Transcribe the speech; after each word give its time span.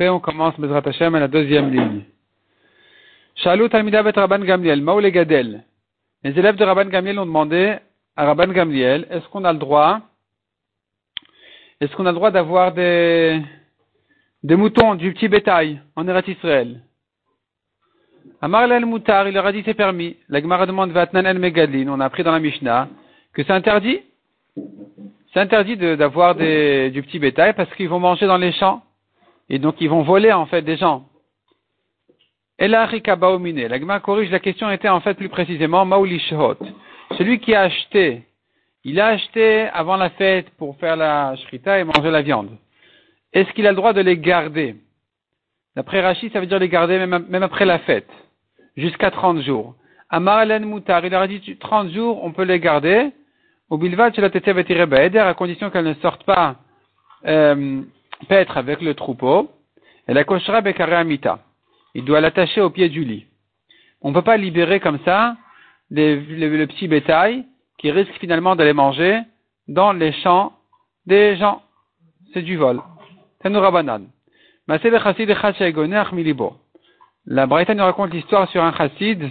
On 0.00 0.20
commence 0.20 0.58
Bezrat 0.58 0.82
Hashem 0.84 1.14
à 1.14 1.20
la 1.20 1.28
deuxième 1.28 1.70
ligne. 1.70 2.02
Shalou 3.36 3.68
Talmida 3.68 4.02
Bet 4.02 4.12
Rabban 4.16 4.40
Gamliel, 4.40 4.82
Maoule 4.82 5.10
Gadel. 5.10 5.62
Les 6.24 6.38
élèves 6.38 6.56
de 6.56 6.64
Rabban 6.64 6.86
Gamliel 6.86 7.18
ont 7.18 7.26
demandé 7.26 7.76
à 8.16 8.24
Rabban 8.24 8.48
Gamliel, 8.48 9.06
est-ce 9.10 9.28
qu'on 9.28 9.44
a 9.44 9.52
le 9.52 9.58
droit, 9.58 10.00
est-ce 11.80 11.94
qu'on 11.94 12.06
a 12.06 12.10
le 12.10 12.16
droit 12.16 12.30
d'avoir 12.32 12.72
des, 12.72 13.40
des 14.42 14.56
moutons, 14.56 14.96
du 14.96 15.12
petit 15.12 15.28
bétail 15.28 15.80
en 15.94 16.08
Eretz 16.08 16.28
Israël? 16.28 16.80
Amar 18.40 18.70
el 18.70 18.86
Moutar, 18.86 19.28
il 19.28 19.34
leur 19.34 19.46
a 19.46 19.52
dit 19.52 19.62
c'est 19.64 19.74
permis. 19.74 20.16
La 20.28 20.40
Gemara 20.40 20.66
demande 20.66 20.92
Vatnan 20.92 21.26
el 21.26 21.38
Megadlin, 21.38 21.88
on 21.88 22.00
a 22.00 22.04
appris 22.06 22.22
dans 22.22 22.32
la 22.32 22.40
Mishnah 22.40 22.88
que 23.32 23.42
c'est 23.44 23.52
interdit. 23.52 24.00
Interdit 25.38 25.76
d'avoir 25.76 26.34
du 26.34 27.02
petit 27.02 27.18
bétail 27.18 27.54
parce 27.54 27.72
qu'ils 27.74 27.88
vont 27.88 28.00
manger 28.00 28.26
dans 28.26 28.38
les 28.38 28.52
champs. 28.52 28.82
Et 29.48 29.58
donc 29.58 29.76
ils 29.80 29.88
vont 29.88 30.02
voler 30.02 30.32
en 30.32 30.46
fait 30.46 30.62
des 30.62 30.76
gens. 30.76 31.04
Et 32.58 32.66
Rikabaomine. 32.66 33.68
La 33.68 34.00
corrige, 34.00 34.30
la 34.30 34.40
question 34.40 34.68
était 34.70 34.88
en 34.88 35.00
fait 35.00 35.14
plus 35.14 35.28
précisément 35.28 35.84
Maulishot. 35.84 36.56
Celui 37.16 37.38
qui 37.38 37.54
a 37.54 37.62
acheté, 37.62 38.24
il 38.84 39.00
a 39.00 39.06
acheté 39.06 39.68
avant 39.68 39.96
la 39.96 40.10
fête 40.10 40.50
pour 40.58 40.76
faire 40.78 40.96
la 40.96 41.36
shrita 41.36 41.78
et 41.78 41.84
manger 41.84 42.10
la 42.10 42.22
viande. 42.22 42.50
Est-ce 43.32 43.50
qu'il 43.52 43.66
a 43.66 43.70
le 43.70 43.76
droit 43.76 43.92
de 43.92 44.00
les 44.00 44.18
garder? 44.18 44.74
D'après 45.76 46.00
Rachid, 46.00 46.32
ça 46.32 46.40
veut 46.40 46.46
dire 46.46 46.58
les 46.58 46.68
garder 46.68 46.98
même, 47.06 47.42
après 47.42 47.64
la 47.64 47.78
fête, 47.78 48.10
jusqu'à 48.76 49.12
30 49.12 49.42
jours. 49.42 49.76
Amar 50.10 50.44
Moutar, 50.60 51.04
il 51.04 51.12
leur 51.12 51.22
a 51.22 51.28
dit 51.28 51.56
30 51.60 51.92
jours, 51.92 52.24
on 52.24 52.32
peut 52.32 52.42
les 52.42 52.58
garder, 52.58 53.10
à 53.70 55.34
condition 55.34 55.70
qu'elle 55.70 55.84
ne 55.84 55.94
sorte 55.94 56.24
pas 56.24 56.56
euh, 57.26 57.82
paître 58.28 58.56
avec 58.56 58.80
le 58.80 58.94
troupeau. 58.94 59.50
Et 60.08 60.14
la 60.14 60.24
koshra 60.24 60.58
amita. 60.58 61.40
Il 61.94 62.04
doit 62.04 62.20
l'attacher 62.20 62.60
au 62.60 62.70
pied 62.70 62.88
du 62.88 63.04
lit. 63.04 63.26
On 64.00 64.10
ne 64.10 64.14
peut 64.14 64.22
pas 64.22 64.36
libérer 64.36 64.80
comme 64.80 64.98
ça 65.04 65.36
le 65.90 66.64
petit 66.66 66.88
bétail 66.88 67.44
qui 67.78 67.90
risque 67.90 68.12
finalement 68.20 68.56
d'aller 68.56 68.72
manger 68.72 69.20
dans 69.66 69.92
les 69.92 70.12
champs 70.12 70.52
des 71.06 71.36
gens. 71.36 71.62
C'est 72.32 72.42
du 72.42 72.56
vol. 72.56 72.80
La 77.26 77.46
Braïta 77.46 77.74
nous 77.74 77.84
raconte 77.84 78.12
l'histoire 78.12 78.48
sur 78.50 78.62
un 78.62 78.72
chassid 78.72 79.30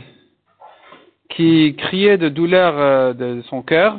qui 1.30 1.76
criait 1.78 2.18
de 2.18 2.30
douleur 2.30 2.78
euh, 2.78 3.14
de 3.14 3.42
son 3.50 3.62
cœur 3.62 3.98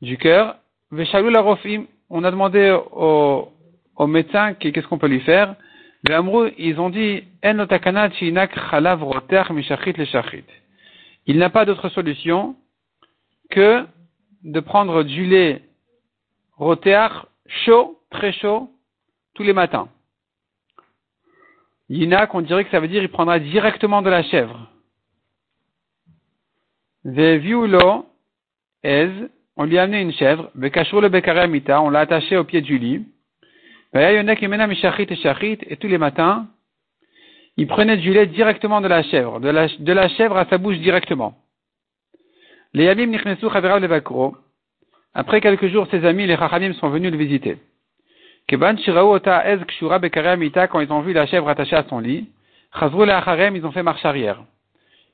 du 0.00 0.16
cœur. 0.18 0.56
On 0.90 2.24
a 2.24 2.30
demandé 2.30 2.70
au, 2.92 3.48
au 3.96 4.06
médecin 4.06 4.54
qu'est-ce 4.54 4.86
qu'on 4.86 4.98
peut 4.98 5.08
lui 5.08 5.20
faire. 5.20 5.54
Ils 6.08 6.80
ont 6.80 6.90
dit 6.90 7.24
Il 11.26 11.38
n'a 11.38 11.50
pas 11.50 11.64
d'autre 11.64 11.88
solution 11.88 12.56
que 13.50 13.86
de 14.44 14.60
prendre 14.60 15.02
du 15.02 15.26
lait 15.26 15.62
rotéar 16.56 17.26
chaud, 17.46 17.98
très 18.10 18.32
chaud, 18.32 18.70
tous 19.34 19.42
les 19.42 19.52
matins. 19.52 19.88
Yinak, 21.88 22.34
on 22.34 22.42
dirait 22.42 22.64
que 22.64 22.70
ça 22.70 22.80
veut 22.80 22.88
dire 22.88 23.02
il 23.02 23.08
prendra 23.08 23.38
directement 23.38 24.02
de 24.02 24.10
la 24.10 24.22
chèvre. 24.22 24.70
Veviulo 27.04 28.06
ez 28.82 29.10
on 29.58 29.64
lui 29.64 29.76
a 29.76 29.82
amené 29.82 30.00
une 30.00 30.12
chèvre, 30.12 30.50
le 30.54 30.68
on 31.82 31.90
l'a 31.90 31.98
attaché 31.98 32.36
au 32.36 32.44
pied 32.44 32.60
du 32.60 32.78
lit. 32.78 33.04
Et 33.92 35.76
tous 35.76 35.88
les 35.88 35.98
matins, 35.98 36.46
il 37.56 37.66
prenait 37.66 37.96
du 37.96 38.12
lait 38.12 38.26
directement 38.26 38.80
de 38.80 38.86
la 38.86 39.02
chèvre, 39.02 39.40
de 39.40 39.48
la, 39.48 40.08
chèvre 40.10 40.36
à 40.36 40.44
sa 40.44 40.58
bouche 40.58 40.78
directement. 40.78 41.34
Les 42.72 42.84
Yamim 42.84 43.18
Après 45.12 45.40
quelques 45.40 45.66
jours, 45.66 45.88
ses 45.90 46.04
amis, 46.04 46.28
les 46.28 46.36
Chachamim, 46.36 46.72
sont 46.74 46.90
venus 46.90 47.10
le 47.10 47.18
visiter. 47.18 47.56
Quand 48.48 48.70
ils 48.70 48.92
ont 50.92 51.00
vu 51.00 51.12
la 51.12 51.26
chèvre 51.26 51.48
attachée 51.48 51.74
à 51.74 51.84
son 51.88 51.98
lit, 51.98 52.28
ils 52.80 53.66
ont 53.66 53.72
fait 53.72 53.82
marche 53.82 54.04
arrière. 54.04 54.40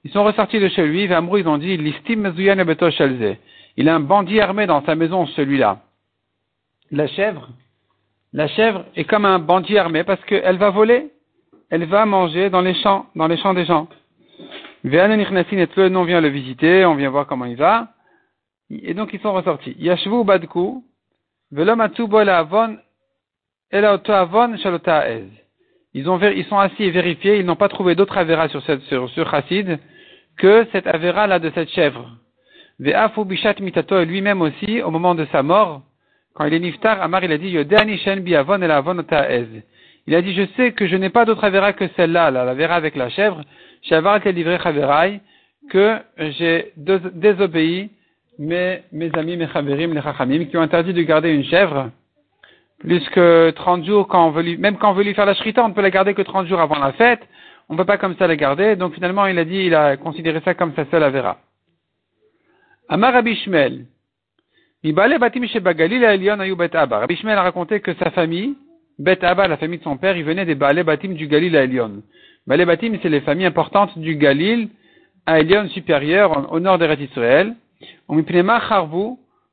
Ils 0.05 0.11
sont 0.11 0.23
ressortis 0.23 0.61
de 0.61 0.69
chez 0.69 0.87
lui, 0.87 1.05
ils 1.05 1.49
ont 1.49 1.57
dit, 1.57 1.79
il 3.77 3.89
a 3.89 3.95
un 3.95 4.01
bandit 4.01 4.41
armé 4.41 4.67
dans 4.67 4.85
sa 4.85 4.95
maison, 4.95 5.27
celui-là. 5.27 5.81
La 6.91 7.07
chèvre, 7.07 7.49
la 8.33 8.49
chèvre 8.49 8.85
est 8.97 9.05
comme 9.05 9.25
un 9.25 9.39
bandit 9.39 9.79
armé 9.79 10.05
parce 10.05 10.23
qu'elle 10.25 10.59
va 10.59 10.71
voler, 10.71 11.11
elle 11.71 11.85
va 11.85 12.05
manger 12.07 12.51
dans 12.51 12.61
les 12.61 12.75
champs, 12.75 13.07
dans 13.15 13.27
les 13.27 13.37
champs 13.37 13.55
des 13.55 13.65
gens. 13.65 13.89
on 14.85 16.05
vient 16.05 16.21
le 16.21 16.29
visiter, 16.29 16.85
on 16.85 16.95
vient 16.95 17.11
voir 17.11 17.27
comment 17.27 17.47
il 17.47 17.57
va. 17.57 17.89
Et 18.71 18.95
donc 18.95 19.13
ils 19.13 19.21
sont 19.21 19.33
ressortis. 19.33 19.77
Yashvu 19.79 20.25
badku, 20.25 20.85
ils, 25.95 26.11
ont, 26.11 26.21
ils 26.21 26.45
sont 26.47 26.59
assis 26.59 26.85
et 26.85 26.91
vérifiés, 26.91 27.39
ils 27.39 27.47
n'ont 27.47 27.57
pas 27.57 27.69
trouvé 27.69 27.95
d'autre 27.95 28.19
avéra 28.19 28.49
sur, 28.49 28.63
cette, 28.65 28.83
sur 28.83 29.31
chassid 29.31 29.79
que 30.37 30.67
cette 30.73 30.87
avéra 30.87 31.27
là 31.29 31.39
de 31.39 31.51
cette 31.55 31.71
chèvre. 31.71 32.11
Ve'afu 32.81 33.25
bishat 33.25 33.55
mitato 33.61 34.03
lui-même 34.05 34.43
aussi, 34.43 34.83
au 34.83 34.91
moment 34.91 35.15
de 35.15 35.27
sa 35.33 35.43
mort, 35.43 35.83
quand 36.35 36.45
il 36.47 36.55
est 36.55 36.59
niftar, 36.59 37.01
Amar 37.01 37.23
il 37.23 37.31
a 37.33 37.39
dit, 37.39 37.49
Yodani 37.51 37.99
shen 37.99 38.21
bi 38.21 38.35
avon 38.35 38.61
el 38.61 38.71
avon 38.71 38.97
Il 40.07 40.15
a 40.15 40.21
dit, 40.23 40.35
je 40.35 40.47
sais 40.57 40.73
que 40.73 40.87
je 40.89 40.97
n'ai 40.97 41.11
pas 41.11 41.25
d'autre 41.25 41.45
avéra 41.45 41.73
que 41.73 41.87
celle-là, 41.97 42.31
la, 42.31 42.53
la 42.53 42.75
avec 42.75 42.97
la 42.97 43.09
chèvre, 43.11 43.43
shavar 43.83 44.21
tel 44.21 44.35
livré 44.35 44.59
chaveraï, 44.59 45.21
que 45.71 45.99
j'ai 46.19 46.73
désobéi 46.77 47.91
mes, 48.39 48.83
mes 48.93 49.11
amis, 49.15 49.37
mes 49.37 49.47
chaverim, 49.49 49.95
les 49.95 50.03
chachamim, 50.03 50.45
qui 50.47 50.57
ont 50.57 50.63
interdit 50.63 50.93
de 50.93 51.03
garder 51.03 51.31
une 51.31 51.45
chèvre, 51.45 51.91
plus 52.81 53.09
que 53.11 53.51
30 53.51 53.85
jours, 53.85 54.09
quand 54.09 54.27
on 54.27 54.31
veut 54.31 54.43
lui, 54.43 54.57
même 54.59 54.77
quand 54.77 54.91
on 54.91 54.95
veut 54.95 55.05
lui 55.05 55.15
faire 55.15 55.27
la 55.27 55.35
shrita, 55.35 55.65
on 55.65 55.69
ne 55.69 55.75
peut 55.75 55.81
la 55.81 55.91
garder 55.91 56.15
que 56.15 56.23
30 56.23 56.49
jours 56.49 56.61
avant 56.61 56.79
la 56.79 56.93
fête, 56.93 57.21
on 57.69 57.75
ne 57.75 57.79
peut 57.79 57.85
pas 57.85 57.97
comme 57.99 58.17
ça 58.17 58.27
la 58.27 58.37
garder, 58.37 58.75
donc 58.77 58.95
finalement 58.95 59.27
il 59.27 59.39
a 59.39 59.45
dit, 59.45 59.59
il 59.67 59.75
a 59.75 59.97
considéré 59.97 60.41
ça 60.45 60.55
comme 60.55 60.75
sa 60.75 60.85
seule 60.87 61.05
avéra. 61.05 61.39
Amar 62.89 63.17
Abishmel. 63.17 63.87
Rabbi 64.85 65.45
Ishmael 67.15 67.39
a 67.39 67.43
raconté 67.43 67.81
que 67.81 67.95
sa 67.95 68.11
famille, 68.11 68.55
Bet 68.99 69.25
Abba, 69.25 69.49
la 69.49 69.57
famille 69.57 69.79
de 69.79 69.85
son 69.85 69.97
père, 69.97 70.17
il 70.17 70.25
venait 70.25 70.45
des 70.45 70.55
Baale 70.55 70.85
Batim 70.85 71.15
du 71.15 71.27
Galil 71.27 71.57
à 71.57 71.65
Elion. 71.65 72.03
Baale 72.47 72.67
Batim, 72.67 72.99
c'est 73.03 73.09
les 73.09 73.23
familles 73.23 73.47
importantes 73.47 73.99
du 73.99 74.17
Galil 74.17 74.69
à 75.25 75.41
Elion 75.41 75.67
supérieur, 75.69 76.53
au 76.53 76.61
nord 76.61 76.79
d'Eretz 76.79 77.01
Israël. 77.01 77.55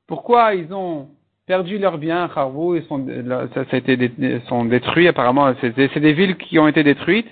Pourquoi 0.08 0.54
ils 0.54 0.74
ont 0.74 1.08
perdu 1.48 1.78
leurs 1.78 1.98
biens, 1.98 2.30
Harvou, 2.36 2.76
ils 2.76 2.84
sont, 2.84 3.08
ça, 3.54 3.64
a 3.72 3.78
été, 3.78 4.12
sont 4.50 4.66
détruits 4.66 5.08
apparemment, 5.08 5.54
c'est 5.62 6.00
des 6.00 6.14
villes 6.14 6.36
qui 6.36 6.60
ont 6.60 6.68
été 6.68 6.84
détruites. 6.84 7.30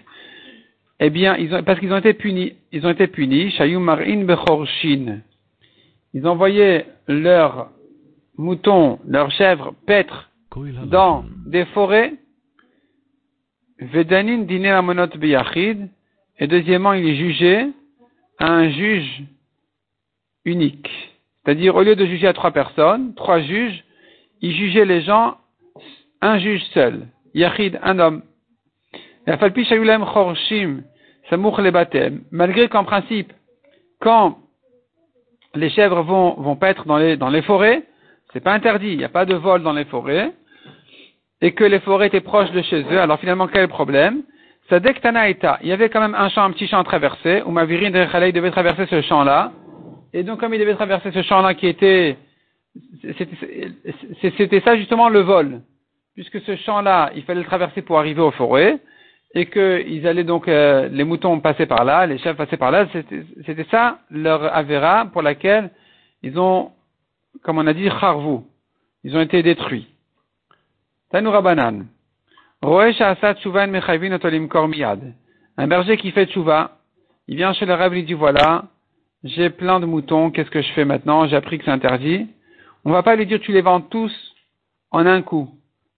Eh 1.02 1.10
bien, 1.10 1.36
ils 1.36 1.54
ont, 1.54 1.64
parce 1.64 1.80
qu'ils 1.80 1.92
ont 1.92 1.98
été 1.98 2.14
punis, 2.14 2.54
ils 2.72 2.86
ont 2.88 2.90
été 2.90 3.08
punis, 3.08 3.52
Shayum 3.52 3.84
Marin 3.84 4.24
Bechorshin 4.24 5.20
ils 6.14 6.28
envoyaient 6.28 6.88
leurs 7.08 7.70
moutons, 8.38 9.00
leurs 9.08 9.32
chèvres 9.32 9.74
paître 9.86 10.30
dans 10.86 11.26
des 11.46 11.66
forêts. 11.66 12.14
Vedanin 13.80 14.40
dîner 14.40 14.80
monot 14.82 15.08
biyachid. 15.08 15.90
Et 16.40 16.48
deuxièmement, 16.48 16.94
ils 16.94 17.16
jugeaient 17.16 17.68
un 18.40 18.70
juge 18.70 19.24
unique. 20.46 20.90
C'est-à-dire, 21.44 21.76
au 21.76 21.84
lieu 21.84 21.96
de 21.96 22.06
juger 22.06 22.28
à 22.28 22.34
trois 22.34 22.52
personnes, 22.52 23.14
trois 23.16 23.42
juges, 23.42 23.84
ils 24.42 24.56
jugeaient 24.56 24.86
les 24.86 25.02
gens, 25.02 25.38
un 26.22 26.40
juge 26.40 26.64
seul. 26.74 27.08
Yachid, 27.34 27.80
un 27.84 28.00
homme. 28.00 28.24
Malgré 32.32 32.70
qu'en 32.70 32.84
principe, 32.84 33.34
quand 34.00 34.40
les 35.56 35.70
chèvres 35.70 36.02
vont, 36.02 36.36
vont 36.36 36.56
paître 36.56 36.86
dans 36.86 36.98
les, 36.98 37.18
dans 37.18 37.30
les 37.30 37.42
forêts, 37.42 37.84
c'est 38.34 38.44
pas 38.44 38.54
interdit, 38.54 38.92
il 38.92 38.98
n'y 38.98 39.04
a 39.04 39.10
pas 39.10 39.26
de 39.26 39.36
vol 39.36 39.64
dans 39.64 39.74
les 39.74 39.86
forêts, 39.86 40.32
et 41.42 41.54
que 41.54 41.64
les 41.64 41.80
forêts 41.80 42.08
étaient 42.08 42.22
proches 42.22 42.52
de 42.52 42.62
chez 42.62 42.84
eux, 42.84 43.00
alors 43.00 43.20
finalement 43.20 43.48
quel 43.48 43.68
problème? 43.68 44.24
Sadek 44.70 45.02
Tanaïta, 45.02 45.58
il 45.64 45.70
y 45.70 45.72
avait 45.72 45.90
quand 45.90 46.02
même 46.02 46.16
un 46.16 46.30
champ, 46.30 46.44
un 46.44 46.52
petit 46.52 46.68
champ 46.68 46.80
à 46.80 46.84
traverser, 46.84 47.42
où 47.46 47.52
Mavirin 47.52 47.90
de 47.90 48.32
devait 48.32 48.52
traverser 48.52 48.86
ce 48.86 49.02
champ-là, 49.02 49.52
et 50.14 50.24
donc 50.24 50.40
comme 50.40 50.54
il 50.54 50.60
devait 50.60 50.76
traverser 50.76 51.12
ce 51.12 51.24
champ-là 51.24 51.54
qui 51.56 51.68
était, 51.68 52.18
c'était 54.22 54.62
ça 54.62 54.76
justement 54.76 55.10
le 55.10 55.22
vol, 55.22 55.62
puisque 56.14 56.42
ce 56.42 56.56
champ-là, 56.58 57.12
il 57.16 57.24
fallait 57.24 57.40
le 57.40 57.46
traverser 57.48 57.82
pour 57.82 57.98
arriver 57.98 58.22
aux 58.22 58.32
forêts, 58.32 58.78
et 59.34 59.46
qu'ils 59.48 60.08
allaient 60.08 60.24
donc, 60.24 60.48
euh, 60.48 60.90
les 60.90 61.04
moutons 61.04 61.40
passaient 61.40 61.68
par 61.68 61.86
là, 61.86 62.06
les 62.06 62.18
chefs 62.18 62.38
passaient 62.38 62.58
par 62.58 62.72
là, 62.72 62.88
c'était 62.92 63.66
ça 63.70 64.00
leur 64.10 64.56
avéra 64.56 65.06
pour 65.06 65.22
laquelle 65.22 65.70
ils 66.24 66.40
ont, 66.40 66.72
comme 67.44 67.60
on 67.60 67.68
a 67.68 67.74
dit, 67.74 67.90
charvou, 68.00 68.48
ils 69.04 69.16
ont 69.16 69.22
été 69.22 69.44
détruits. 69.44 69.88
Otolim 74.14 74.48
Kormiad. 74.48 75.14
Un 75.58 75.68
berger 75.68 75.98
qui 75.98 76.12
fait 76.12 76.26
tchouva, 76.26 76.78
il 77.28 77.36
vient 77.36 77.54
chez 77.54 77.66
le 77.66 77.74
Rav, 77.74 77.96
il 77.96 78.06
dit 78.06 78.14
voilà, 78.14 78.66
j'ai 79.24 79.50
plein 79.50 79.80
de 79.80 79.86
moutons, 79.86 80.32
qu'est-ce 80.32 80.50
que 80.50 80.62
je 80.62 80.72
fais 80.74 80.86
maintenant? 80.86 81.28
J'ai 81.28 81.36
appris 81.36 81.58
que 81.60 81.66
c'est 81.66 81.72
interdit. 81.72 82.28
On 82.86 82.92
va 82.92 83.04
pas 83.04 83.16
lui 83.16 83.26
dire 83.26 83.40
tu 83.40 83.52
les 83.52 83.62
vends 83.62 83.82
tous 83.82 84.14
en 84.92 85.06
un 85.06 85.22
coup, 85.22 85.50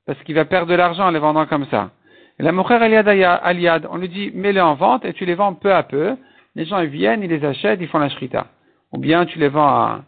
parce 0.05 0.21
qu'il 0.23 0.35
va 0.35 0.45
perdre 0.45 0.71
de 0.71 0.75
l'argent 0.75 1.05
en 1.05 1.11
les 1.11 1.19
vendant 1.19 1.45
comme 1.45 1.65
ça. 1.67 1.91
La 2.41 2.51
mocher 2.51 2.73
aliad 2.73 3.87
on 3.91 3.97
lui 3.97 4.09
dit 4.09 4.31
mets-les 4.33 4.61
en 4.61 4.73
vente 4.73 5.05
et 5.05 5.13
tu 5.13 5.25
les 5.25 5.35
vends 5.35 5.53
peu 5.53 5.71
à 5.71 5.83
peu. 5.83 6.17
Les 6.55 6.65
gens 6.65 6.79
ils 6.79 6.89
viennent, 6.89 7.21
ils 7.21 7.29
les 7.29 7.45
achètent, 7.45 7.79
ils 7.79 7.87
font 7.87 7.99
la 7.99 8.09
shrita. 8.09 8.47
Ou 8.91 8.97
bien 8.97 9.27
tu 9.27 9.37
les 9.37 9.47
vends 9.47 9.99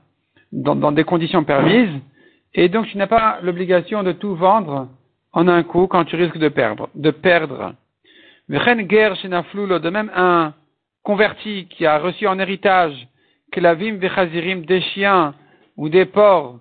dans, 0.51 0.91
des 0.91 1.03
conditions 1.03 1.43
permises, 1.43 1.93
et 2.55 2.69
donc 2.69 2.87
tu 2.87 2.97
n'as 2.97 3.05
pas 3.05 3.37
l'obligation 3.43 4.01
de 4.01 4.13
tout 4.13 4.33
vendre 4.33 4.87
en 5.31 5.47
un 5.47 5.61
coup 5.61 5.85
quand 5.85 6.05
tu 6.05 6.15
risques 6.15 6.39
de 6.39 6.49
perdre. 6.49 6.89
De 6.95 7.11
perdre. 7.11 7.75
De 8.49 9.89
même 9.89 10.11
un 10.15 10.53
converti 11.03 11.67
qui 11.69 11.85
a 11.85 11.99
reçu 11.99 12.27
en 12.27 12.39
héritage 12.39 13.07
klavim 13.51 13.97
vechazirim 13.97 14.65
des 14.65 14.81
chiens 14.81 15.35
ou 15.77 15.87
des 15.87 16.05
porcs 16.05 16.59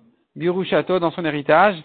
château 0.65 0.99
dans 0.99 1.09
son 1.11 1.25
héritage, 1.25 1.81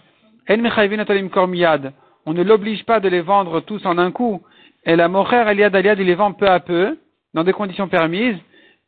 on 2.25 2.33
ne 2.33 2.43
l'oblige 2.43 2.85
pas 2.85 2.99
de 2.99 3.07
les 3.07 3.21
vendre 3.21 3.61
tous 3.61 3.85
en 3.85 3.97
un 3.97 4.11
coup. 4.11 4.41
Et 4.85 4.95
la 4.95 5.07
mocher 5.07 5.35
aliad 5.35 5.75
aliad, 5.75 5.99
il 5.99 6.05
les 6.05 6.15
vend 6.15 6.33
peu 6.33 6.47
à 6.47 6.59
peu, 6.59 6.97
dans 7.33 7.43
des 7.43 7.53
conditions 7.53 7.87
permises, 7.87 8.37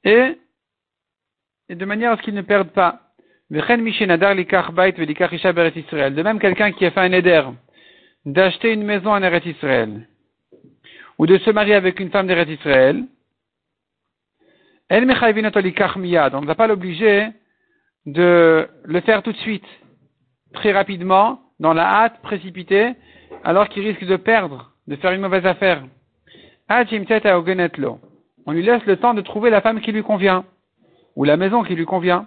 et, 0.03 0.37
de 1.69 1.85
manière 1.85 2.11
à 2.11 2.17
ce 2.17 2.21
qu'ils 2.23 2.33
ne 2.33 2.41
perdent 2.41 2.71
pas. 2.71 3.01
De 3.49 3.57
même, 6.23 6.39
quelqu'un 6.39 6.71
qui 6.71 6.85
a 6.85 6.91
fait 6.91 6.99
un 6.99 7.11
éder 7.11 7.43
d'acheter 8.25 8.71
une 8.71 8.83
maison 8.83 9.11
en 9.11 9.21
Eretz 9.21 9.45
Israël, 9.45 10.07
ou 11.17 11.25
de 11.25 11.37
se 11.37 11.49
marier 11.49 11.75
avec 11.75 11.99
une 11.99 12.09
femme 12.11 12.27
d'Eretz 12.27 12.49
Israël, 12.49 13.03
on 14.89 15.01
ne 15.01 16.45
va 16.45 16.55
pas 16.55 16.67
l'obliger 16.67 17.27
de 18.05 18.67
le 18.83 19.01
faire 19.01 19.23
tout 19.23 19.31
de 19.31 19.37
suite, 19.37 19.67
très 20.53 20.71
rapidement, 20.71 21.41
dans 21.59 21.73
la 21.73 21.85
hâte, 21.85 22.21
précipitée, 22.21 22.95
alors 23.43 23.69
qu'il 23.69 23.87
risque 23.87 24.05
de 24.05 24.15
perdre, 24.15 24.71
de 24.87 24.95
faire 24.95 25.11
une 25.11 25.21
mauvaise 25.21 25.45
affaire. 25.45 25.83
On 28.45 28.51
lui 28.51 28.63
laisse 28.63 28.85
le 28.85 28.97
temps 28.97 29.13
de 29.13 29.21
trouver 29.21 29.49
la 29.49 29.61
femme 29.61 29.81
qui 29.81 29.91
lui 29.91 30.03
convient, 30.03 30.45
ou 31.15 31.23
la 31.23 31.37
maison 31.37 31.63
qui 31.63 31.75
lui 31.75 31.85
convient. 31.85 32.25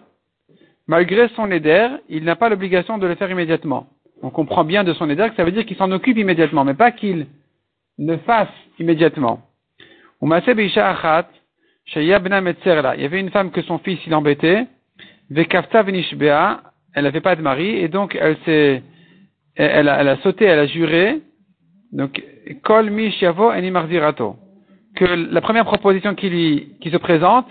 Malgré 0.87 1.29
son 1.29 1.51
éder, 1.51 1.89
il 2.09 2.25
n'a 2.25 2.37
pas 2.37 2.49
l'obligation 2.51 2.99
de 2.99 3.07
le 3.07 3.15
faire 3.15 3.31
immédiatement. 3.31 3.87
On 4.23 4.31
comprend 4.31 4.65
bien 4.65 4.85
de 4.85 4.93
son 4.93 5.09
éder 5.11 5.29
que 5.31 5.37
ça 5.37 5.45
veut 5.45 5.53
dire 5.53 5.65
qu'il 5.67 5.77
s'en 5.77 5.91
occupe 5.93 6.19
immédiatement, 6.19 6.65
mais 6.65 6.75
pas 6.75 6.91
qu'il 6.93 7.27
le 7.99 8.17
fasse 8.19 8.49
immédiatement. 8.79 9.41
Il 10.21 10.29
y 10.29 12.13
avait 13.05 13.21
une 13.21 13.31
femme 13.31 13.51
que 13.51 13.63
son 13.63 13.79
fils 13.79 13.99
il 14.07 14.15
embêtait, 14.15 14.67
elle 16.95 17.05
n'avait 17.05 17.21
pas 17.21 17.37
de 17.37 17.43
mari, 17.43 17.69
et 17.77 17.89
donc 17.89 18.17
elle 18.21 18.37
s'est, 18.45 18.83
elle, 19.57 19.89
a, 19.89 20.01
elle 20.01 20.09
a 20.09 20.17
sauté, 20.19 20.45
elle 20.45 20.59
a 20.59 20.67
juré, 20.67 21.23
donc, 21.93 22.23
mishiavo 22.91 23.53
enimarzirato, 23.53 24.37
que 24.97 25.05
la 25.05 25.41
première 25.41 25.65
proposition 25.65 26.15
qui 26.15 26.29
lui, 26.29 26.77
qui 26.81 26.91
se 26.91 26.97
présente, 26.97 27.47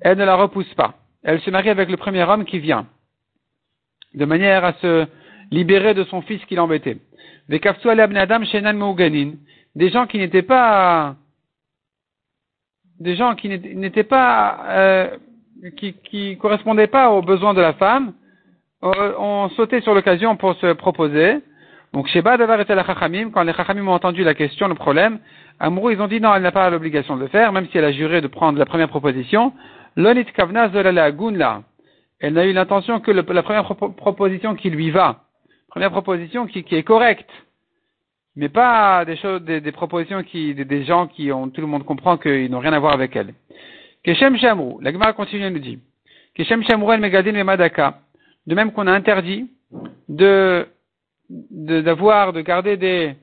elle 0.00 0.18
ne 0.18 0.24
la 0.24 0.36
repousse 0.36 0.72
pas. 0.74 0.94
Elle 1.22 1.40
se 1.40 1.50
marie 1.50 1.70
avec 1.70 1.90
le 1.90 1.96
premier 1.96 2.22
homme 2.22 2.44
qui 2.44 2.58
vient, 2.58 2.86
de 4.14 4.24
manière 4.24 4.64
à 4.64 4.72
se 4.74 5.06
libérer 5.50 5.94
de 5.94 6.04
son 6.04 6.22
fils 6.22 6.44
qui 6.46 6.54
l'embêtait. 6.54 6.98
Des 7.48 7.60
gens 9.90 10.06
qui 10.06 10.18
n'étaient 10.18 10.42
pas, 10.42 11.16
des 13.00 13.16
gens 13.16 13.34
qui 13.34 13.48
n'étaient 13.48 14.04
pas, 14.04 14.64
euh, 14.68 15.16
qui, 15.76 15.94
qui 15.94 16.38
correspondaient 16.38 16.86
pas 16.86 17.10
aux 17.10 17.22
besoins 17.22 17.54
de 17.54 17.60
la 17.60 17.72
femme, 17.74 18.14
ont 18.82 19.48
sauté 19.50 19.80
sur 19.80 19.94
l'occasion 19.94 20.36
pour 20.36 20.54
se 20.56 20.72
proposer. 20.72 21.38
Donc, 21.92 22.08
Sheba 22.08 22.36
Davar 22.36 22.60
était 22.60 22.74
la 22.74 22.84
Chachamim, 22.84 23.30
quand 23.30 23.42
les 23.42 23.52
Chachamim 23.52 23.86
ont 23.86 23.92
entendu 23.92 24.24
la 24.24 24.34
question, 24.34 24.66
le 24.66 24.74
problème, 24.74 25.18
Amrou, 25.60 25.90
ils 25.90 26.00
ont 26.00 26.08
dit 26.08 26.20
non, 26.20 26.34
elle 26.34 26.42
n'a 26.42 26.50
pas 26.52 26.70
l'obligation 26.70 27.16
de 27.16 27.20
le 27.20 27.28
faire, 27.28 27.52
même 27.52 27.68
si 27.68 27.78
elle 27.78 27.84
a 27.84 27.92
juré 27.92 28.20
de 28.20 28.26
prendre 28.28 28.58
la 28.58 28.64
première 28.64 28.88
proposition. 28.88 29.52
Lonit 29.96 30.24
Kavna 30.24 30.68
Gunla. 31.10 31.62
Elle 32.18 32.34
n'a 32.34 32.46
eu 32.46 32.52
l'intention 32.52 33.00
que 33.00 33.10
la 33.10 33.22
première 33.42 33.66
proposition 33.66 34.54
qui 34.54 34.70
lui 34.70 34.90
va. 34.90 35.24
Première 35.68 35.90
proposition 35.90 36.46
qui, 36.46 36.64
qui 36.64 36.76
est 36.76 36.82
correcte. 36.82 37.28
Mais 38.36 38.48
pas 38.48 39.04
des 39.04 39.16
choses, 39.16 39.42
des, 39.42 39.60
des 39.60 39.72
propositions 39.72 40.22
qui, 40.22 40.54
des, 40.54 40.84
gens 40.84 41.06
qui 41.06 41.30
ont, 41.30 41.50
tout 41.50 41.60
le 41.60 41.66
monde 41.66 41.84
comprend 41.84 42.16
qu'ils 42.16 42.50
n'ont 42.50 42.60
rien 42.60 42.72
à 42.72 42.78
voir 42.78 42.94
avec 42.94 43.14
elle. 43.14 43.34
Keshem 44.02 44.36
Shamrou. 44.38 44.80
La 44.80 44.92
Gemara 44.92 45.12
continue, 45.12 45.44
elle 45.44 45.52
nous 45.52 45.58
dit. 45.58 45.78
Keshem 46.34 46.62
Shamrou 46.64 46.92
el 46.92 47.00
Megadin 47.00 47.32
le 47.32 47.44
Madaka. 47.44 47.98
De 48.46 48.54
même 48.54 48.72
qu'on 48.72 48.86
a 48.86 48.92
interdit 48.92 49.48
de, 50.08 50.66
d'avoir, 51.30 52.32
de, 52.32 52.40
garder 52.40 52.76
des, 52.76 53.14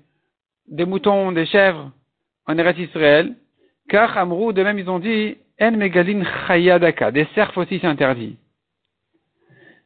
des 0.67 0.85
moutons, 0.85 1.31
des 1.31 1.45
chèvres 1.45 1.91
en 2.47 2.57
Eretz 2.57 2.77
Israël. 2.79 3.35
Car 3.89 4.17
Amrou, 4.17 4.53
de 4.53 4.63
même, 4.63 4.79
ils 4.79 4.89
ont 4.89 4.99
dit, 4.99 5.37
En 5.59 5.71
Megadin 5.71 6.23
Chayadaka. 6.47 7.11
Des 7.11 7.27
cerfs 7.35 7.57
aussi 7.57 7.79
c'est 7.79 7.87
interdit. 7.87 8.37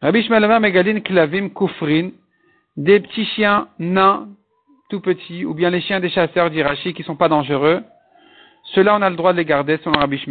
Rabbi 0.02 0.24
Shmalama 0.24 0.60
Megadin 0.60 1.00
Klavim 1.00 1.50
Kufrin. 1.50 2.12
Des 2.76 3.00
petits 3.00 3.26
chiens 3.26 3.68
nains 3.80 4.28
tout 4.90 5.00
petits, 5.00 5.46
ou 5.46 5.54
bien 5.54 5.70
les 5.70 5.82
chiens 5.82 6.00
des 6.00 6.10
chasseurs 6.10 6.52
d'Irachi 6.52 6.94
qui 6.94 7.04
sont 7.04 7.16
pas 7.16 7.30
dangereux, 7.30 7.82
ceux-là 8.74 8.96
on 8.96 9.02
a 9.02 9.10
le 9.10 9.16
droit 9.16 9.32
de 9.32 9.38
les 9.38 9.46
garder 9.46 9.78
selon 9.84 9.98
Rabbi. 9.98 10.22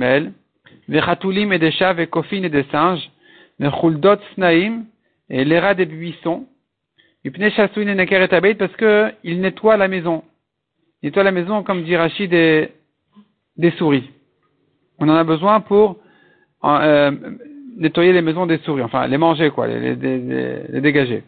Les 0.89 1.01
chatoulim 1.01 1.53
et 1.53 1.59
des 1.59 1.73
chats, 1.73 2.01
et 2.01 2.07
kofines 2.07 2.45
et 2.45 2.49
des 2.49 2.65
singes, 2.71 3.11
snaim 3.59 4.85
et 5.33 5.45
les 5.45 5.59
rats 5.59 5.75
des 5.75 5.87
buissons. 5.87 6.47
parce 7.25 8.77
que 8.77 9.13
il 9.25 9.41
nettoie 9.41 9.77
la 9.77 9.89
maison. 9.89 10.23
Il 11.03 11.07
nettoie 11.07 11.25
la 11.25 11.33
maison, 11.33 11.63
comme 11.63 11.83
dit 11.83 11.97
Rashi, 11.97 12.29
des, 12.29 12.71
souris. 13.79 14.11
On 14.99 15.09
en 15.09 15.15
a 15.15 15.25
besoin 15.25 15.61
pour 15.61 15.97
euh, 16.65 17.11
nettoyer 17.77 18.13
les 18.13 18.23
maisons 18.23 18.47
des 18.47 18.59
souris, 18.59 18.83
enfin 18.83 19.07
les 19.09 19.19
manger 19.19 19.51
quoi, 19.51 19.67
les, 19.67 19.97
les, 19.97 20.69
les 20.69 20.81
dégager. 20.81 21.25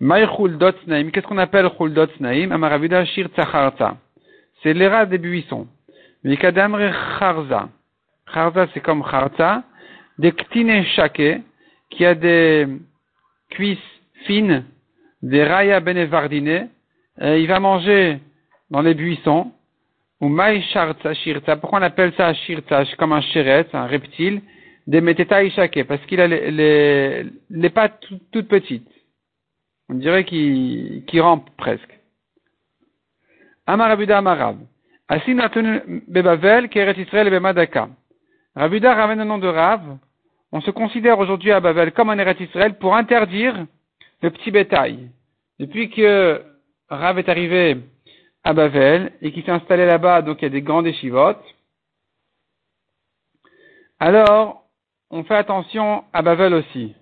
Qu'est-ce 0.00 1.26
qu'on 1.26 1.38
appelle 1.38 1.68
chuldot 1.78 2.08
snaim? 2.16 2.50
Amaravida 2.50 3.04
shir. 3.04 3.28
C'est 4.62 4.74
les 4.74 4.88
rats 4.88 5.06
des 5.06 5.18
buissons. 5.18 5.68
Mikadamre 6.24 6.92
charza. 7.18 7.68
Charza, 8.32 8.66
c'est 8.72 8.80
comme 8.80 9.04
charza. 9.08 9.62
Des 10.18 10.32
ktine 10.32 10.84
shake, 10.96 11.42
qui 11.90 12.04
a 12.04 12.14
des 12.14 12.66
cuisses 13.50 13.78
fines, 14.26 14.64
des 15.22 15.44
raya 15.44 15.80
benevardine. 15.80 16.68
Il 17.20 17.46
va 17.46 17.60
manger 17.60 18.18
dans 18.70 18.82
les 18.82 18.94
buissons. 18.94 19.52
Ou 20.20 20.28
mai 20.28 20.62
sharza 20.72 21.14
shirza. 21.14 21.56
Pourquoi 21.56 21.80
on 21.80 21.82
appelle 21.82 22.12
ça 22.16 22.32
shirza 22.34 22.84
Comme 22.98 23.12
un 23.12 23.20
chéret, 23.20 23.66
un 23.72 23.86
reptile. 23.86 24.42
Des 24.86 25.00
meteta 25.00 25.40
parce 25.88 26.04
qu'il 26.06 26.20
a 26.20 26.26
les, 26.26 27.70
pattes 27.70 28.04
toutes 28.32 28.48
petites. 28.48 28.88
On 29.88 29.94
dirait 29.94 30.24
qu'il 30.24 31.04
qu 31.06 31.20
rampe 31.20 31.48
presque. 31.56 31.98
Amar 33.66 33.88
Rabuda 33.88 34.18
Amarav. 34.18 34.58
Asin 35.08 35.38
Bebavel, 36.08 36.68
Keret 36.68 37.00
Israël 37.00 37.30
Bemadaka. 37.30 37.88
Rabuda 38.54 38.94
ramène 38.94 39.18
le 39.18 39.24
nom 39.24 39.38
de 39.38 39.48
Rav. 39.48 39.98
On 40.56 40.60
se 40.60 40.70
considère 40.70 41.18
aujourd'hui 41.18 41.50
à 41.50 41.58
Babel 41.58 41.90
comme 41.90 42.10
un 42.10 42.18
Eret 42.18 42.36
Israël 42.38 42.78
pour 42.78 42.94
interdire 42.94 43.66
le 44.22 44.30
petit 44.30 44.52
bétail. 44.52 45.10
Depuis 45.58 45.90
que 45.90 46.44
Rav 46.88 47.18
est 47.18 47.28
arrivé 47.28 47.78
à 48.44 48.52
Babel 48.52 49.10
et 49.20 49.32
qu'il 49.32 49.42
s'est 49.42 49.50
installé 49.50 49.84
là-bas, 49.84 50.22
donc 50.22 50.40
il 50.40 50.44
y 50.44 50.46
a 50.46 50.50
des 50.50 50.62
grandes 50.62 50.86
échivotes, 50.86 51.42
alors 53.98 54.62
on 55.10 55.24
fait 55.24 55.34
attention 55.34 56.04
à 56.12 56.22
Babel 56.22 56.54
aussi. 56.54 56.94